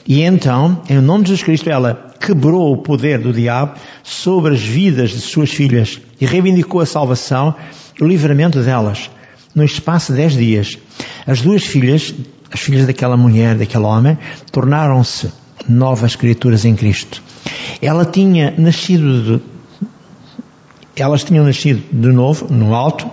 e 0.07 0.21
então, 0.21 0.81
em 0.89 1.01
nome 1.01 1.25
de 1.25 1.31
Jesus 1.31 1.43
Cristo, 1.43 1.69
ela 1.69 2.15
quebrou 2.17 2.71
o 2.71 2.77
poder 2.77 3.19
do 3.19 3.33
diabo 3.33 3.77
sobre 4.03 4.53
as 4.53 4.61
vidas 4.61 5.09
de 5.09 5.19
suas 5.19 5.49
filhas 5.49 5.99
e 6.19 6.25
reivindicou 6.25 6.79
a 6.79 6.85
salvação 6.85 7.53
e 7.99 8.01
o 8.01 8.07
livramento 8.07 8.61
delas. 8.61 9.11
No 9.53 9.65
espaço 9.65 10.13
de 10.13 10.19
dez 10.19 10.31
dias, 10.31 10.77
as 11.25 11.41
duas 11.41 11.63
filhas, 11.63 12.13
as 12.49 12.59
filhas 12.61 12.87
daquela 12.87 13.17
mulher, 13.17 13.55
daquele 13.55 13.83
homem, 13.83 14.17
tornaram-se 14.49 15.29
novas 15.67 16.15
criaturas 16.15 16.65
em 16.65 16.75
Cristo. 16.75 17.21
Ela 17.81 18.05
tinha 18.05 18.53
nascido 18.57 19.39
de, 19.39 19.41
elas 20.95 21.23
tinham 21.23 21.45
nascido 21.45 21.83
de 21.91 22.07
novo 22.09 22.47
no 22.51 22.73
alto, 22.73 23.09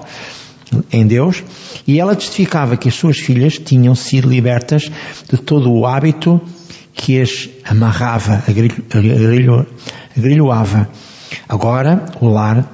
em 0.91 1.07
Deus, 1.07 1.45
e 1.87 2.01
ela 2.01 2.17
testificava 2.17 2.77
que 2.77 2.89
as 2.89 2.95
suas 2.95 3.19
filhas 3.19 3.59
tinham 3.59 3.95
sido 3.95 4.29
libertas 4.29 4.91
de 5.31 5.37
todo 5.37 5.71
o 5.73 5.87
hábito 5.87 6.41
que 6.93 7.21
as 7.21 7.49
amarrava, 7.65 8.43
agrilhoava. 10.17 10.89
Agora, 11.49 12.05
o 12.21 12.29
lar 12.29 12.71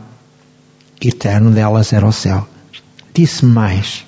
eterno 1.00 1.50
delas 1.50 1.92
era 1.92 2.06
o 2.06 2.12
céu. 2.12 2.46
Disse-me 3.14 3.52
mais. 3.52 4.04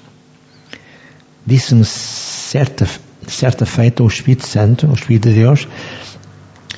Disse-me 1.44 1.84
certa, 1.84 2.86
certa 3.26 3.64
feita 3.66 4.02
o 4.02 4.06
Espírito 4.06 4.46
Santo, 4.46 4.86
o 4.86 4.94
Espírito 4.94 5.28
de 5.28 5.34
Deus, 5.34 5.68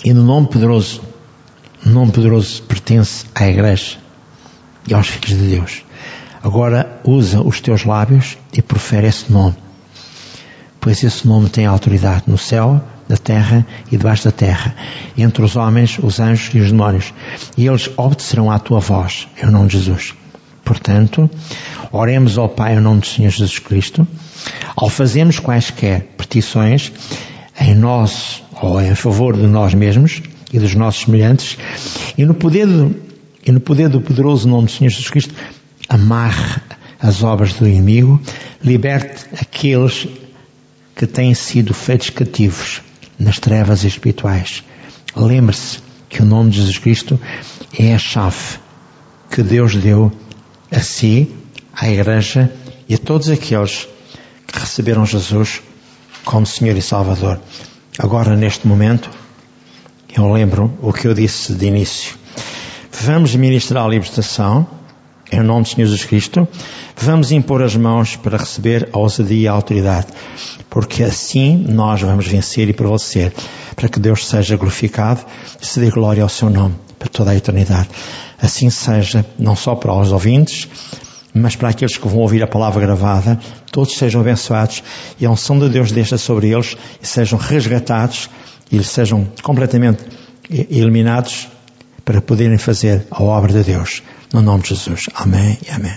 e 0.05 0.13
no 0.13 0.23
nome 0.23 0.49
poderoso, 0.49 1.03
o 1.85 1.89
nome 1.89 2.13
poderoso 2.13 2.63
pertence 2.63 3.27
à 3.35 3.49
Igreja 3.49 3.99
e 4.87 4.95
aos 4.95 5.07
filhos 5.07 5.39
de 5.39 5.57
Deus. 5.57 5.83
Agora 6.43 7.01
usa 7.05 7.41
os 7.41 7.61
teus 7.61 7.85
lábios 7.85 8.37
e 8.53 8.61
profere 8.61 9.07
esse 9.07 9.33
nome, 9.33 9.57
pois 10.81 11.03
esse 11.03 11.27
nome 11.27 11.49
tem 11.49 11.65
autoridade 11.65 12.25
no 12.27 12.37
céu, 12.37 12.83
na 13.09 13.17
terra 13.17 13.67
e 13.91 13.97
debaixo 13.97 14.25
da 14.25 14.33
terra, 14.33 14.75
entre 15.17 15.43
os 15.43 15.57
homens, 15.57 15.99
os 16.03 16.21
anjos 16.21 16.55
e 16.55 16.59
os 16.59 16.71
demónios, 16.71 17.13
e 17.57 17.67
eles 17.67 17.91
obedecerão 17.97 18.51
à 18.51 18.59
tua 18.59 18.81
voz, 18.81 19.29
em 19.43 19.47
nome 19.47 19.69
de 19.69 19.79
Jesus. 19.79 20.15
Portanto, 20.65 21.31
oremos 21.93 22.39
ao 22.39 22.49
Pai 22.49 22.75
em 22.75 22.81
nome 22.81 23.01
do 23.01 23.07
Senhor 23.07 23.31
Jesus 23.31 23.59
Cristo, 23.59 24.07
ao 24.75 24.89
fazermos 24.89 25.39
quaisquer 25.39 26.03
petições 26.17 26.93
em 27.61 27.75
nós 27.75 28.43
ou 28.61 28.81
em 28.81 28.95
favor 28.95 29.37
de 29.37 29.47
nós 29.47 29.75
mesmos 29.75 30.23
e 30.53 30.59
dos 30.59 30.75
nossos 30.75 31.03
semelhantes, 31.03 31.59
e 32.17 32.25
no 32.25 32.35
poder 32.35 32.67
do, 32.67 32.95
e 33.45 33.51
no 33.51 33.61
poder 33.61 33.89
do 33.89 34.01
poderoso 34.01 34.49
nome 34.49 34.67
do 34.67 34.71
Senhor 34.71 34.91
Jesus 34.91 35.11
Cristo, 35.11 35.35
amarre 35.89 36.61
as 37.01 37.23
obras 37.23 37.53
do 37.55 37.67
inimigo, 37.67 38.21
liberte 38.63 39.27
aqueles 39.33 40.07
que 40.95 41.07
têm 41.07 41.35
sido 41.35 41.75
feitos 41.75 42.11
cativos 42.11 42.81
nas 43.19 43.39
trevas 43.39 43.85
espirituais. 43.85 44.63
Lembre-se 45.17 45.79
que 46.09 46.23
o 46.23 46.25
nome 46.25 46.51
de 46.51 46.59
Jesus 46.59 46.79
Cristo 46.79 47.21
é 47.79 47.95
a 47.95 47.99
chave 47.99 48.59
que 49.31 49.43
Deus 49.43 49.75
deu 49.75 50.13
a 50.71 50.81
si, 50.81 51.29
à 51.73 51.91
Igreja 51.91 52.53
e 52.89 52.95
a 52.95 52.99
todos 52.99 53.29
aqueles 53.29 53.89
que 54.47 54.59
receberam 54.59 55.05
Jesus 55.05 55.63
como 56.25 56.47
Senhor 56.47 56.77
e 56.77 56.83
Salvador. 56.83 57.41
Agora, 57.99 58.37
neste 58.37 58.67
momento, 58.67 59.11
eu 60.17 60.33
lembro 60.33 60.73
o 60.81 60.93
que 60.93 61.07
eu 61.07 61.15
disse 61.15 61.53
de 61.55 61.67
início. 61.67 62.15
Vamos 62.91 63.35
ministrar 63.35 63.85
a 63.85 63.89
libertação 63.89 64.67
em 65.33 65.43
nome 65.43 65.63
do 65.63 65.69
Senhor 65.69 65.87
Jesus 65.87 66.05
Cristo, 66.05 66.47
vamos 66.97 67.33
impor 67.33 67.63
as 67.63 67.75
mãos 67.75 68.17
para 68.17 68.39
receber 68.39 68.89
a 68.93 68.99
ousadia 68.99 69.41
e 69.41 69.49
a 69.49 69.53
autoridade, 69.53 70.07
porque 70.71 71.03
assim 71.03 71.57
nós 71.69 72.01
vamos 72.01 72.27
vencer 72.27 72.69
e 72.69 72.73
prevalecer, 72.73 73.33
para 73.75 73.89
que 73.89 73.99
Deus 73.99 74.27
seja 74.27 74.57
glorificado 74.57 75.25
e 75.61 75.67
se 75.67 75.81
dê 75.81 75.91
glória 75.91 76.23
ao 76.23 76.29
seu 76.29 76.49
nome 76.49 76.75
para 76.99 77.09
toda 77.09 77.33
a 77.33 77.37
eternidade. 77.37 77.89
Assim 78.41 78.71
seja, 78.71 79.25
não 79.39 79.57
só 79.57 79.75
para 79.75 79.93
os 79.93 80.13
ouvintes, 80.13 80.69
mas 81.35 81.57
para 81.57 81.71
aqueles 81.71 81.97
que 81.97 82.07
vão 82.07 82.19
ouvir 82.19 82.43
a 82.43 82.47
palavra 82.47 82.81
gravada, 82.81 83.39
todos 83.73 83.97
sejam 83.97 84.21
abençoados 84.21 84.83
e 85.19 85.27
a 85.27 85.31
unção 85.31 85.59
de 85.59 85.69
Deus 85.69 85.91
deixa 85.91 86.17
sobre 86.17 86.51
eles 86.51 86.77
e 87.03 87.07
sejam 87.07 87.39
resgatados 87.39 88.31
e 88.71 88.83
sejam 88.83 89.27
completamente 89.43 90.05
eliminados 90.49 91.49
para 92.05 92.21
poderem 92.21 92.59
fazer 92.59 93.07
a 93.11 93.23
obra 93.23 93.53
de 93.53 93.63
Deus. 93.65 94.03
No 94.33 94.43
nome 94.43 94.63
de 94.63 94.71
Jesus. 94.71 95.07
Amém 95.15 95.59
e 95.67 95.71
amém. 95.71 95.93